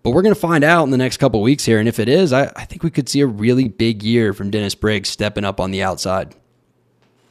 But 0.01 0.11
we're 0.11 0.21
going 0.21 0.33
to 0.33 0.39
find 0.39 0.63
out 0.63 0.85
in 0.85 0.91
the 0.91 0.97
next 0.97 1.17
couple 1.17 1.41
weeks 1.41 1.65
here. 1.65 1.77
And 1.77 1.89
if 1.89 1.99
it 1.99 2.07
is, 2.07 2.31
I, 2.31 2.45
I 2.55 2.63
think 2.63 2.83
we 2.83 2.89
could 2.89 3.09
see 3.09 3.19
a 3.19 3.27
really 3.27 3.67
big 3.67 4.01
year 4.01 4.31
from 4.31 4.49
Dennis 4.49 4.75
Briggs 4.75 5.09
stepping 5.09 5.43
up 5.43 5.59
on 5.59 5.71
the 5.71 5.83
outside. 5.83 6.35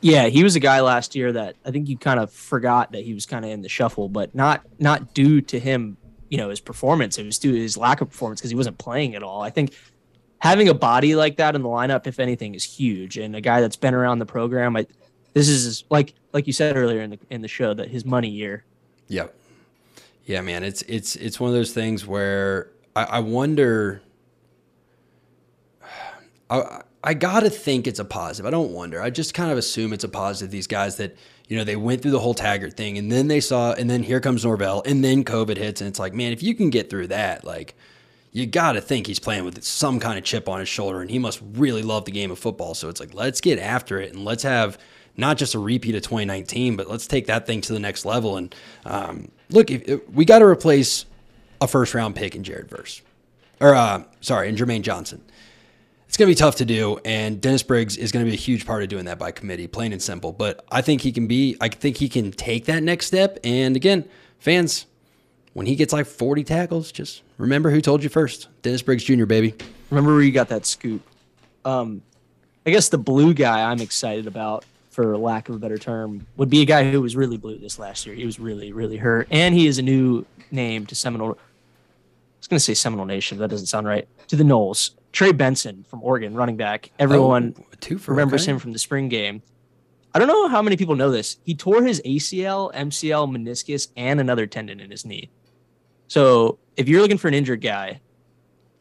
Yeah, 0.03 0.27
he 0.27 0.45
was 0.45 0.55
a 0.55 0.61
guy 0.61 0.83
last 0.83 1.17
year 1.17 1.33
that 1.33 1.57
I 1.65 1.71
think 1.71 1.89
you 1.89 1.97
kind 1.97 2.21
of 2.21 2.31
forgot 2.31 2.93
that 2.93 3.03
he 3.03 3.15
was 3.15 3.25
kind 3.25 3.43
of 3.43 3.51
in 3.51 3.63
the 3.63 3.71
shuffle, 3.71 4.11
but 4.11 4.35
not 4.35 4.67
not 4.79 5.15
due 5.15 5.41
to 5.41 5.59
him, 5.59 5.97
you 6.29 6.37
know, 6.37 6.51
his 6.51 6.61
performance. 6.61 7.17
It 7.17 7.25
was 7.25 7.39
due 7.39 7.53
to 7.53 7.59
his 7.59 7.79
lack 7.79 8.03
of 8.03 8.11
performance 8.11 8.43
because 8.43 8.51
he 8.51 8.57
wasn't 8.57 8.77
playing 8.77 9.15
at 9.15 9.23
all. 9.23 9.41
I 9.41 9.49
think 9.49 9.75
having 10.41 10.69
a 10.69 10.75
body 10.75 11.17
like 11.17 11.37
that 11.39 11.55
in 11.55 11.63
the 11.63 11.71
lineup, 11.71 12.07
if 12.07 12.21
anything, 12.21 12.55
is 12.55 12.65
huge. 12.65 13.17
And 13.17 13.35
a 13.35 13.41
guy 13.41 13.63
that's 13.63 13.77
been 13.77 13.95
around 13.95 14.19
the 14.19 14.27
program, 14.27 14.77
I, 14.77 14.87
this 15.37 15.49
is 15.51 15.85
like 15.91 16.15
like 16.33 16.47
you 16.47 16.55
said 16.55 16.79
earlier 16.79 17.03
in 17.03 17.11
the 17.11 17.19
in 17.29 17.43
the 17.43 17.49
show 17.49 17.75
that 17.75 17.89
his 17.89 18.07
money 18.07 18.31
year. 18.31 18.65
Yep. 19.09 19.37
Yeah, 20.25 20.41
man. 20.41 20.65
It's 20.65 20.81
it's 20.83 21.15
it's 21.15 21.39
one 21.39 21.51
of 21.51 21.55
those 21.55 21.73
things 21.73 22.07
where 22.07 22.71
I, 22.97 23.05
I 23.05 23.19
wonder. 23.19 24.01
I, 26.51 26.81
I 27.05 27.13
gotta 27.13 27.51
think 27.51 27.87
it's 27.87 27.99
a 27.99 28.05
positive. 28.05 28.47
I 28.47 28.51
don't 28.51 28.73
wonder. 28.73 29.03
I 29.03 29.11
just 29.11 29.35
kind 29.35 29.53
of 29.53 29.59
assume 29.59 29.93
it's 29.93 30.05
a 30.05 30.09
positive. 30.09 30.51
These 30.51 30.69
guys 30.69 30.97
that 30.97 31.15
you 31.49 31.59
know 31.59 31.65
they 31.65 31.77
went 31.77 32.01
through 32.01 32.13
the 32.13 32.19
whole 32.21 32.33
Taggart 32.33 32.75
thing, 32.75 32.97
and 32.97 33.13
then 33.13 33.29
they 33.29 33.41
saw, 33.41 33.75
and 33.75 33.91
then 33.91 34.03
here 34.03 34.21
comes 34.21 34.43
Norvell, 34.43 34.83
and 34.87 35.05
then 35.05 35.23
COVID 35.23 35.59
hits, 35.59 35.83
and 35.83 35.89
it's 35.89 35.99
like, 35.99 36.15
man, 36.15 36.33
if 36.33 36.43
you 36.43 36.55
can 36.55 36.71
get 36.71 36.89
through 36.89 37.09
that, 37.09 37.45
like 37.45 37.77
you 38.33 38.47
gotta 38.47 38.81
think 38.81 39.07
he's 39.07 39.19
playing 39.19 39.45
with 39.45 39.63
some 39.63 40.01
kind 40.01 40.17
of 40.17 40.25
chip 40.25 40.49
on 40.49 40.61
his 40.61 40.69
shoulder, 40.71 41.03
and 41.03 41.11
he 41.11 41.19
must 41.19 41.43
really 41.53 41.83
love 41.83 42.07
the 42.07 42.11
game 42.11 42.31
of 42.31 42.39
football. 42.39 42.73
So 42.73 42.89
it's 42.89 43.01
like, 43.01 43.13
let's 43.13 43.43
get 43.43 43.59
after 43.59 44.01
it, 44.01 44.15
and 44.15 44.25
let's 44.25 44.43
have 44.43 44.79
not 45.17 45.37
just 45.37 45.55
a 45.55 45.59
repeat 45.59 45.95
of 45.95 46.03
2019, 46.03 46.77
but 46.77 46.89
let's 46.89 47.07
take 47.07 47.27
that 47.27 47.47
thing 47.47 47.61
to 47.63 47.73
the 47.73 47.81
next 47.81 48.05
level. 48.05 48.37
And 48.37 48.55
um, 48.85 49.31
look, 49.51 49.71
if, 49.71 49.83
if 49.89 50.09
we 50.11 50.25
got 50.25 50.41
to 50.41 50.47
replace 50.47 51.07
a 51.61 51.67
first 51.69 51.95
round 51.95 52.17
pick 52.17 52.35
in 52.35 52.45
Jared 52.45 52.69
Verse, 52.69 53.03
or 53.61 53.75
uh, 53.75 54.05
sorry, 54.21 54.49
in 54.49 54.57
Jermaine 54.57 54.83
Johnson 54.83 55.23
it's 56.09 56.17
going 56.17 56.29
to 56.29 56.31
be 56.31 56.39
tough 56.39 56.57
to 56.57 56.65
do, 56.65 56.99
and 57.05 57.41
Dennis 57.41 57.63
Briggs 57.63 57.97
is 57.97 58.13
going 58.13 58.25
to 58.25 58.31
be 58.31 58.35
a 58.35 58.41
huge 58.41 58.65
part 58.65 58.83
of 58.83 58.89
doing 58.89 59.07
that 59.07 59.19
by 59.19 59.33
committee, 59.33 59.67
plain 59.67 59.93
and 59.93 60.01
simple. 60.01 60.33
But 60.33 60.65
I 60.71 60.81
think 60.81 61.03
he 61.03 61.13
can 61.13 61.27
be. 61.27 61.57
I 61.61 61.69
think 61.69 61.97
he 61.97 62.09
can 62.09 62.31
take 62.33 62.67
that 62.67 62.83
next 62.83 63.07
step. 63.07 63.39
And 63.45 63.77
again, 63.77 64.09
fans, 64.39 64.87
when 65.53 65.67
he 65.67 65.75
gets 65.75 65.93
like 65.93 66.07
40 66.07 66.45
tackles, 66.45 66.93
just 66.93 67.23
remember 67.39 67.71
who 67.71 67.81
told 67.81 68.03
you 68.03 68.09
first. 68.09 68.49
Dennis 68.63 68.83
Briggs 68.83 69.05
Jr., 69.05 69.27
baby. 69.27 69.55
Remember 69.91 70.15
where 70.15 70.23
you 70.23 70.33
got 70.33 70.49
that 70.49 70.65
scoop. 70.65 71.03
Um, 71.65 72.03
I 72.65 72.71
guess 72.71 72.89
the 72.89 72.99
blue 72.99 73.35
guy 73.35 73.71
I'm 73.71 73.81
excited 73.81 74.27
about, 74.27 74.65
for 74.97 75.15
lack 75.19 75.51
of 75.51 75.55
a 75.55 75.59
better 75.59 75.77
term, 75.77 76.27
would 76.39 76.49
be 76.49 76.63
a 76.63 76.65
guy 76.65 76.91
who 76.91 77.03
was 77.03 77.15
really 77.15 77.37
blue 77.37 77.59
this 77.59 77.79
last 77.79 78.07
year. 78.07 78.15
He 78.15 78.25
was 78.25 78.41
really, 78.41 78.73
really 78.73 78.97
hurt, 78.97 79.29
and 79.31 79.55
he 79.55 79.67
is 79.67 79.77
a 79.77 79.83
new 79.83 80.25
name 80.51 80.87
to 80.87 80.95
Seminole. 80.95 81.33
I 81.33 82.39
was 82.39 82.49
going 82.49 82.57
to 82.57 82.65
say 82.65 82.73
Seminole 82.73 83.05
Nation. 83.05 83.37
That 83.37 83.51
doesn't 83.51 83.67
sound 83.67 83.87
right. 83.87 84.09
To 84.29 84.37
the 84.37 84.43
Noles. 84.43 84.93
Trey 85.13 85.33
Benson 85.33 85.85
from 85.87 86.03
Oregon, 86.03 86.35
running 86.35 86.57
back. 86.57 86.93
Everyone 86.99 87.55
oh, 87.59 87.99
for 87.99 88.13
remembers 88.13 88.45
okay. 88.45 88.53
him 88.53 88.59
from 88.59 88.73
the 88.73 88.79
spring 88.79 89.11
game. 89.11 89.43
I 90.15 90.19
don't 90.19 90.29
know 90.29 90.49
how 90.49 90.63
many 90.63 90.79
people 90.79 90.97
know 90.97 91.11
this. 91.11 91.37
He 91.45 91.55
tore 91.55 91.83
his 91.83 92.01
ACL, 92.07 92.73
MCL, 92.73 93.37
meniscus, 93.37 93.89
and 93.99 94.19
another 94.19 94.47
tendon 94.47 94.81
in 94.81 94.91
his 94.91 95.05
knee. 95.05 95.29
So 96.09 96.59
if 96.79 96.89
you're 96.89 97.03
looking 97.03 97.19
for 97.19 97.29
an 97.29 97.35
injured 97.35 97.61
guy, 97.61 98.01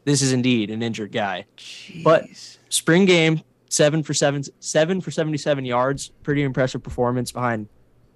this 0.06 0.22
is 0.22 0.32
indeed 0.32 0.70
an 0.70 0.82
injured 0.82 1.12
guy. 1.12 1.44
Jeez. 1.58 2.02
But 2.02 2.24
spring 2.70 3.04
game, 3.04 3.42
seven 3.68 4.02
for 4.02 4.14
seven, 4.14 4.42
seven 4.60 5.00
for 5.00 5.10
77 5.10 5.64
yards. 5.64 6.10
Pretty 6.22 6.42
impressive 6.42 6.82
performance 6.82 7.32
behind 7.32 7.68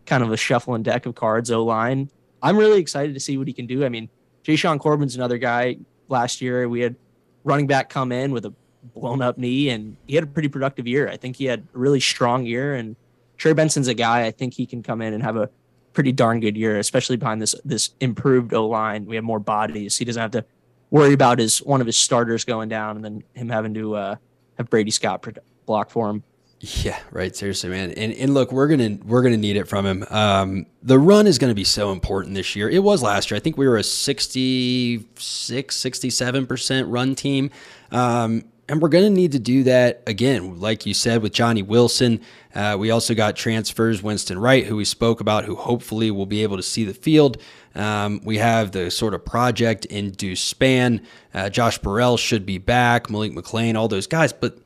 kind 0.07 0.23
of 0.23 0.33
a 0.33 0.37
shuffling 0.37 0.83
deck 0.83 1.07
of 1.07 1.15
cards, 1.15 1.51
O 1.51 1.65
line. 1.65 2.11
I'm 2.43 2.57
really 2.57 2.81
excited 2.81 3.15
to 3.15 3.21
see 3.21 3.37
what 3.37 3.47
he 3.47 3.53
can 3.53 3.67
do. 3.67 3.85
I 3.85 3.89
mean, 3.89 4.09
Jashaun 4.45 4.81
Corbin's 4.81 5.17
another 5.17 5.39
guy. 5.39 5.77
Last 6.09 6.41
year, 6.41 6.69
we 6.69 6.81
had 6.81 6.97
running 7.45 7.67
back 7.67 7.89
come 7.89 8.11
in 8.13 8.33
with 8.33 8.47
a 8.47 8.55
blown 8.95 9.23
up 9.23 9.39
knee, 9.39 9.69
and 9.69 9.97
he 10.07 10.15
had 10.15 10.25
a 10.25 10.27
pretty 10.27 10.49
productive 10.49 10.87
year. 10.87 11.09
I 11.09 11.17
think 11.17 11.37
he 11.37 11.45
had 11.45 11.61
a 11.75 11.79
really 11.79 12.01
strong 12.01 12.47
year, 12.47 12.75
and 12.75 12.97
Trey 13.37 13.53
Benson's 13.53 13.89
a 13.89 13.95
guy 13.95 14.25
I 14.27 14.31
think 14.31 14.55
he 14.55 14.67
can 14.67 14.83
come 14.83 15.03
in 15.03 15.15
and 15.15 15.23
have 15.23 15.37
a 15.37 15.51
pretty 15.93 16.13
darn 16.13 16.41
good 16.41 16.57
year, 16.57 16.79
especially 16.79 17.17
behind 17.17 17.43
this 17.43 17.55
this 17.65 17.91
improved 18.01 18.55
O 18.55 18.67
line. 18.67 19.07
We 19.07 19.17
have 19.17 19.25
more 19.25 19.41
bodies. 19.41 19.97
He 19.97 20.05
doesn't 20.05 20.21
have 20.21 20.31
to 20.33 20.45
worry 20.91 21.13
about 21.13 21.39
his 21.39 21.59
one 21.59 21.81
of 21.81 21.87
his 21.87 21.97
starters 21.97 22.45
going 22.45 22.69
down, 22.69 22.97
and 22.97 23.05
then 23.05 23.23
him 23.35 23.49
having 23.49 23.75
to 23.75 23.95
uh, 23.95 24.17
have 24.61 24.71
Brady 24.71 24.91
Scott 24.91 25.27
block 25.67 25.91
for 25.91 26.09
him. 26.11 26.23
Yeah, 26.61 26.99
right. 27.11 27.35
Seriously, 27.35 27.71
man. 27.71 27.93
And 27.93 28.13
and 28.13 28.35
look, 28.35 28.53
we're 28.53 28.69
gonna 28.69 28.99
we're 29.05 29.23
gonna 29.23 29.39
need 29.39 29.57
it 29.57 29.67
from 29.67 29.87
him. 29.87 30.05
Um, 30.11 30.67
the 30.83 30.99
run 30.99 31.27
is 31.27 31.39
gonna 31.39 31.55
be 31.55 31.65
so 31.65 31.91
important 31.91 32.35
this 32.35 32.55
year. 32.55 32.69
It 32.69 32.83
was 32.83 33.03
last 33.03 33.31
year. 33.31 33.37
I 33.37 33.41
think 33.41 33.57
we 33.57 33.67
were 33.67 33.79
a 33.79 33.83
66, 33.83 35.75
67 35.75 36.47
percent 36.47 36.89
run 36.89 37.15
team. 37.15 37.51
Um, 37.91 38.45
and 38.71 38.81
we're 38.81 38.89
going 38.89 39.03
to 39.03 39.11
need 39.11 39.33
to 39.33 39.41
do 39.41 39.65
that 39.65 40.01
again, 40.07 40.61
like 40.61 40.87
you 40.87 40.95
said, 40.95 41.23
with 41.23 41.33
Johnny 41.33 41.61
Wilson. 41.61 42.21
Uh, 42.55 42.77
we 42.79 42.93
also 42.93 43.17
got 43.17 43.35
transfers, 43.35 44.01
Winston 44.01 44.39
Wright, 44.39 44.65
who 44.65 44.77
we 44.77 44.85
spoke 44.85 45.21
about, 45.21 45.45
who 45.45 45.57
hopefully 45.57 46.13
will 46.13 46.25
be 46.25 46.45
able 46.45 46.57
to 46.57 46.63
see 46.63 46.85
the 46.85 46.95
field. 46.95 47.39
Um, 47.75 48.21
we 48.23 48.39
have 48.39 48.71
the 48.71 48.89
sort 48.93 49.13
of 49.13 49.25
project 49.25 49.87
in 49.87 50.13
Deuce 50.13 50.55
Spann. 50.55 51.05
Uh, 51.35 51.51
Josh 51.51 51.79
Burrell 51.79 52.17
should 52.17 52.47
be 52.47 52.59
back, 52.59 53.11
Malik 53.11 53.33
McClain, 53.33 53.75
all 53.75 53.89
those 53.89 54.07
guys. 54.07 54.33
But 54.33 54.57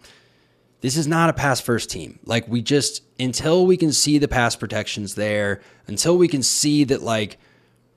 this 0.83 0.99
is 0.99 1.07
not 1.07 1.31
a 1.31 1.33
pass 1.33 1.63
first 1.63 1.89
team. 1.89 2.19
Like, 2.27 2.47
we 2.47 2.61
just, 2.61 3.03
until 3.19 3.65
we 3.65 3.79
can 3.79 3.91
see 3.91 4.19
the 4.19 4.29
pass 4.29 4.55
protections 4.55 5.15
there, 5.15 5.63
until 5.87 6.19
we 6.19 6.29
can 6.29 6.43
see 6.43 6.85
that, 6.85 7.01
like, 7.01 7.39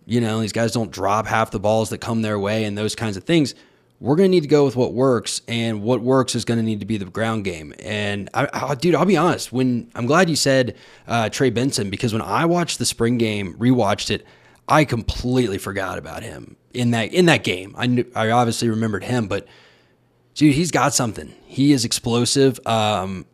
you 0.06 0.22
know, 0.22 0.40
these 0.40 0.54
guys 0.54 0.72
don't 0.72 0.90
drop 0.90 1.28
half 1.28 1.52
the 1.52 1.60
balls 1.60 1.90
that 1.90 1.98
come 1.98 2.22
their 2.22 2.40
way 2.40 2.64
and 2.64 2.78
those 2.78 2.96
kinds 2.96 3.18
of 3.18 3.26
things 3.26 3.56
we're 4.00 4.16
going 4.16 4.30
to 4.30 4.32
need 4.32 4.44
to 4.44 4.48
go 4.48 4.64
with 4.64 4.76
what 4.76 4.94
works, 4.94 5.42
and 5.48 5.82
what 5.82 6.02
works 6.02 6.36
is 6.36 6.46
going 6.46 6.60
to 6.60 6.64
need 6.64 6.80
to 6.82 6.86
be 6.86 6.98
the 6.98 7.06
ground 7.06 7.44
game. 7.44 7.74
And 7.80 8.30
I, 8.34 8.48
I, 8.54 8.76
dude, 8.76 8.94
I'll 8.94 9.06
be 9.06 9.18
honest. 9.18 9.52
When 9.52 9.90
I'm 9.96 10.06
glad 10.06 10.30
you 10.30 10.36
said 10.36 10.76
uh, 11.08 11.30
Trey 11.30 11.50
Benson 11.50 11.90
because 11.90 12.14
when 12.14 12.22
I 12.22 12.46
watched 12.46 12.78
the 12.78 12.86
spring 12.86 13.18
game, 13.18 13.56
rewatched 13.56 14.12
it, 14.12 14.26
I 14.68 14.86
completely 14.86 15.58
forgot 15.58 15.98
about 15.98 16.22
him 16.22 16.58
in 16.74 16.92
that 16.92 17.12
in 17.14 17.26
that 17.26 17.44
game. 17.44 17.74
I 17.78 17.88
knew, 17.88 18.06
I 18.16 18.30
obviously 18.30 18.70
remembered 18.70 19.04
him, 19.04 19.28
but 19.28 19.48
dude, 20.36 20.54
he's 20.54 20.72
got 20.72 20.94
something. 20.94 21.34
He 21.46 21.72
is 21.72 21.84
explosive. 21.84 22.60
Um, 22.68 23.26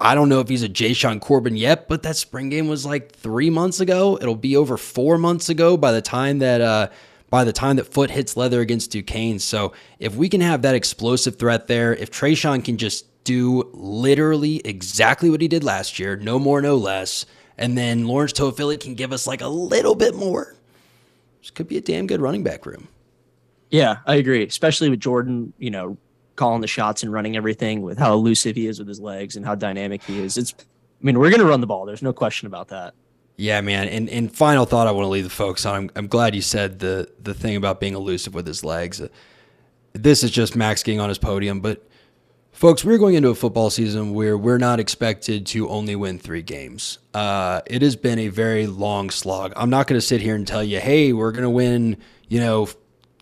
I 0.00 0.14
don't 0.14 0.28
know 0.28 0.40
if 0.40 0.48
he's 0.48 0.62
a 0.62 0.68
Jashaun 0.68 1.20
Corbin 1.20 1.56
yet, 1.56 1.88
but 1.88 2.02
that 2.04 2.16
spring 2.16 2.48
game 2.48 2.68
was 2.68 2.86
like 2.86 3.12
three 3.12 3.50
months 3.50 3.80
ago. 3.80 4.18
It'll 4.20 4.36
be 4.36 4.56
over 4.56 4.76
four 4.76 5.18
months 5.18 5.48
ago 5.48 5.76
by 5.76 5.92
the 5.92 6.02
time 6.02 6.40
that. 6.40 6.60
Uh, 6.60 6.88
by 7.30 7.44
the 7.44 7.52
time 7.52 7.76
that 7.76 7.92
foot 7.92 8.10
hits 8.10 8.36
leather 8.36 8.60
against 8.60 8.90
Duquesne. 8.90 9.38
So 9.38 9.72
if 9.98 10.14
we 10.14 10.28
can 10.28 10.40
have 10.40 10.62
that 10.62 10.74
explosive 10.74 11.38
threat 11.38 11.66
there, 11.66 11.94
if 11.94 12.10
Treshaun 12.10 12.64
can 12.64 12.76
just 12.76 13.06
do 13.24 13.68
literally 13.74 14.62
exactly 14.64 15.28
what 15.28 15.40
he 15.40 15.48
did 15.48 15.62
last 15.62 15.98
year, 15.98 16.16
no 16.16 16.38
more, 16.38 16.62
no 16.62 16.76
less, 16.76 17.26
and 17.58 17.76
then 17.76 18.06
Lawrence 18.06 18.32
Toafili 18.32 18.80
can 18.80 18.94
give 18.94 19.12
us 19.12 19.26
like 19.26 19.40
a 19.40 19.48
little 19.48 19.94
bit 19.94 20.14
more, 20.14 20.54
this 21.40 21.50
could 21.50 21.68
be 21.68 21.76
a 21.76 21.80
damn 21.80 22.06
good 22.06 22.20
running 22.20 22.42
back 22.42 22.64
room. 22.64 22.88
Yeah, 23.70 23.98
I 24.06 24.14
agree, 24.14 24.46
especially 24.46 24.88
with 24.88 25.00
Jordan, 25.00 25.52
you 25.58 25.70
know, 25.70 25.98
calling 26.36 26.62
the 26.62 26.66
shots 26.66 27.02
and 27.02 27.12
running 27.12 27.36
everything 27.36 27.82
with 27.82 27.98
how 27.98 28.14
elusive 28.14 28.56
he 28.56 28.66
is 28.66 28.78
with 28.78 28.88
his 28.88 29.00
legs 29.00 29.36
and 29.36 29.44
how 29.44 29.54
dynamic 29.54 30.02
he 30.04 30.20
is. 30.20 30.38
It's, 30.38 30.54
I 30.58 30.64
mean, 31.02 31.18
we're 31.18 31.30
going 31.30 31.40
to 31.40 31.46
run 31.46 31.60
the 31.60 31.66
ball. 31.66 31.84
There's 31.84 32.02
no 32.02 32.12
question 32.12 32.46
about 32.46 32.68
that. 32.68 32.94
Yeah, 33.38 33.60
man. 33.60 33.86
And 33.86 34.10
and 34.10 34.34
final 34.34 34.66
thought 34.66 34.88
I 34.88 34.90
want 34.90 35.04
to 35.04 35.10
leave 35.10 35.22
the 35.22 35.30
folks 35.30 35.64
on. 35.64 35.74
I'm, 35.76 35.90
I'm 35.94 36.06
glad 36.08 36.34
you 36.34 36.42
said 36.42 36.80
the 36.80 37.08
the 37.22 37.32
thing 37.32 37.54
about 37.54 37.78
being 37.78 37.94
elusive 37.94 38.34
with 38.34 38.46
his 38.46 38.64
legs. 38.64 39.00
This 39.92 40.24
is 40.24 40.32
just 40.32 40.56
Max 40.56 40.82
getting 40.82 40.98
on 40.98 41.08
his 41.08 41.18
podium, 41.18 41.60
but 41.60 41.88
folks, 42.50 42.84
we're 42.84 42.98
going 42.98 43.14
into 43.14 43.28
a 43.28 43.36
football 43.36 43.70
season 43.70 44.12
where 44.12 44.36
we're 44.36 44.58
not 44.58 44.80
expected 44.80 45.46
to 45.46 45.68
only 45.68 45.94
win 45.94 46.18
three 46.18 46.42
games. 46.42 46.98
Uh, 47.14 47.60
it 47.66 47.80
has 47.80 47.94
been 47.94 48.18
a 48.18 48.26
very 48.26 48.66
long 48.66 49.08
slog. 49.08 49.52
I'm 49.56 49.70
not 49.70 49.86
going 49.86 49.98
to 50.00 50.06
sit 50.06 50.20
here 50.20 50.34
and 50.34 50.46
tell 50.46 50.64
you, 50.64 50.80
hey, 50.80 51.12
we're 51.12 51.32
going 51.32 51.44
to 51.44 51.50
win, 51.50 51.96
you 52.26 52.40
know, 52.40 52.68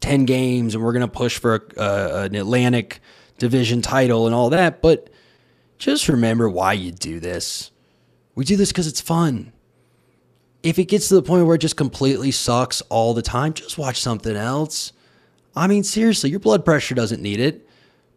ten 0.01 0.25
games 0.25 0.75
and 0.75 0.83
we're 0.83 0.93
going 0.95 1.03
to 1.03 1.09
push 1.09 1.39
for 1.39 1.57
a, 1.77 1.81
uh, 1.81 2.23
an 2.25 2.35
Atlantic 2.35 3.01
Division 3.37 3.83
title 3.83 4.25
and 4.25 4.35
all 4.35 4.49
that, 4.49 4.81
but 4.81 5.11
just 5.77 6.09
remember 6.09 6.49
why 6.49 6.73
you 6.73 6.91
do 6.91 7.21
this. 7.21 7.71
We 8.35 8.47
do 8.47 8.57
this 8.57 8.73
because 8.73 8.87
it's 8.87 9.03
fun 9.03 9.53
if 10.67 10.81
it 10.81 10.87
gets 10.87 11.09
to 11.09 11.15
the 11.15 11.23
point 11.23 11.47
where 11.47 11.55
it 11.55 11.61
just 11.61 11.77
completely 11.77 12.33
sucks 12.33 12.81
all 12.83 13.15
the 13.15 13.23
time, 13.23 13.53
just 13.53 13.79
watch 13.79 14.01
something 14.01 14.35
else. 14.35 14.93
I 15.55 15.69
mean, 15.69 15.85
seriously, 15.85 16.29
your 16.29 16.41
blood 16.41 16.65
pressure 16.65 16.97
doesn't 16.97 17.23
need 17.23 17.39
it. 17.39 17.69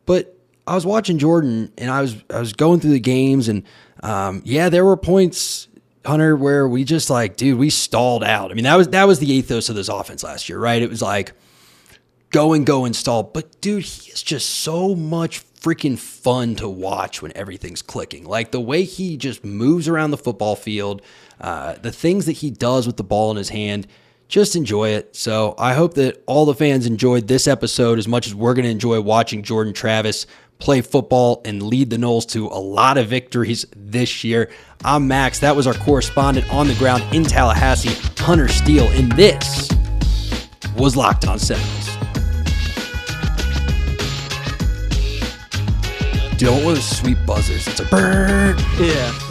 But 0.07 0.35
I 0.65 0.73
was 0.73 0.83
watching 0.83 1.19
Jordan 1.19 1.71
and 1.77 1.91
I 1.91 2.01
was 2.01 2.15
I 2.33 2.39
was 2.39 2.53
going 2.53 2.79
through 2.79 2.91
the 2.91 2.99
games 2.99 3.49
and 3.49 3.63
um, 4.01 4.41
yeah, 4.45 4.69
there 4.69 4.83
were 4.83 4.97
points, 4.97 5.67
Hunter, 6.03 6.35
where 6.35 6.67
we 6.67 6.83
just 6.83 7.11
like, 7.11 7.37
dude, 7.37 7.59
we 7.59 7.69
stalled 7.69 8.23
out. 8.23 8.49
I 8.49 8.55
mean, 8.55 8.63
that 8.63 8.75
was 8.75 8.87
that 8.89 9.05
was 9.05 9.19
the 9.19 9.31
ethos 9.31 9.69
of 9.69 9.75
this 9.75 9.87
offense 9.87 10.23
last 10.23 10.49
year, 10.49 10.57
right? 10.57 10.81
It 10.81 10.89
was 10.89 11.03
like 11.03 11.33
go 12.31 12.53
and 12.53 12.65
go 12.65 12.85
and 12.85 12.95
stall. 12.95 13.21
But 13.21 13.61
dude, 13.61 13.83
he 13.83 14.11
is 14.11 14.23
just 14.23 14.49
so 14.49 14.95
much 14.95 15.43
freaking 15.61 15.99
fun 15.99 16.55
to 16.55 16.67
watch 16.67 17.21
when 17.21 17.31
everything's 17.35 17.81
clicking. 17.81 18.25
Like 18.25 18.51
the 18.51 18.61
way 18.61 18.83
he 18.83 19.17
just 19.17 19.43
moves 19.43 19.87
around 19.87 20.11
the 20.11 20.17
football 20.17 20.55
field, 20.55 21.01
uh, 21.39 21.73
the 21.73 21.91
things 21.91 22.25
that 22.25 22.33
he 22.33 22.51
does 22.51 22.85
with 22.85 22.97
the 22.97 23.03
ball 23.03 23.31
in 23.31 23.37
his 23.37 23.49
hand, 23.49 23.87
just 24.27 24.55
enjoy 24.55 24.89
it. 24.89 25.15
So 25.15 25.55
I 25.57 25.73
hope 25.73 25.95
that 25.95 26.21
all 26.27 26.45
the 26.45 26.53
fans 26.53 26.85
enjoyed 26.85 27.27
this 27.27 27.47
episode 27.47 27.97
as 27.97 28.07
much 28.07 28.27
as 28.27 28.35
we're 28.35 28.53
going 28.53 28.65
to 28.65 28.71
enjoy 28.71 29.01
watching 29.01 29.43
Jordan 29.43 29.73
Travis 29.73 30.27
play 30.59 30.81
football 30.81 31.41
and 31.45 31.63
lead 31.63 31.89
the 31.89 31.97
Noles 31.97 32.27
to 32.29 32.47
a 32.47 32.59
lot 32.59 32.97
of 32.97 33.07
victories 33.07 33.65
this 33.75 34.23
year. 34.23 34.51
I'm 34.83 35.07
Max. 35.07 35.39
That 35.39 35.55
was 35.55 35.65
our 35.65 35.73
correspondent 35.73 36.51
on 36.53 36.67
the 36.67 36.75
ground 36.75 37.03
in 37.13 37.23
Tallahassee, 37.23 37.95
Hunter 38.21 38.49
Steele, 38.49 38.89
and 38.89 39.11
this 39.13 39.69
was 40.77 40.95
Locked 40.95 41.25
On 41.27 41.39
Seminoles. 41.39 41.89
I 46.41 46.63
want 46.63 46.77
sweet 46.77 47.17
buzzers. 47.25 47.67
It's 47.67 47.81
a 47.81 47.85
bird. 47.85 48.57
Yeah. 48.79 49.28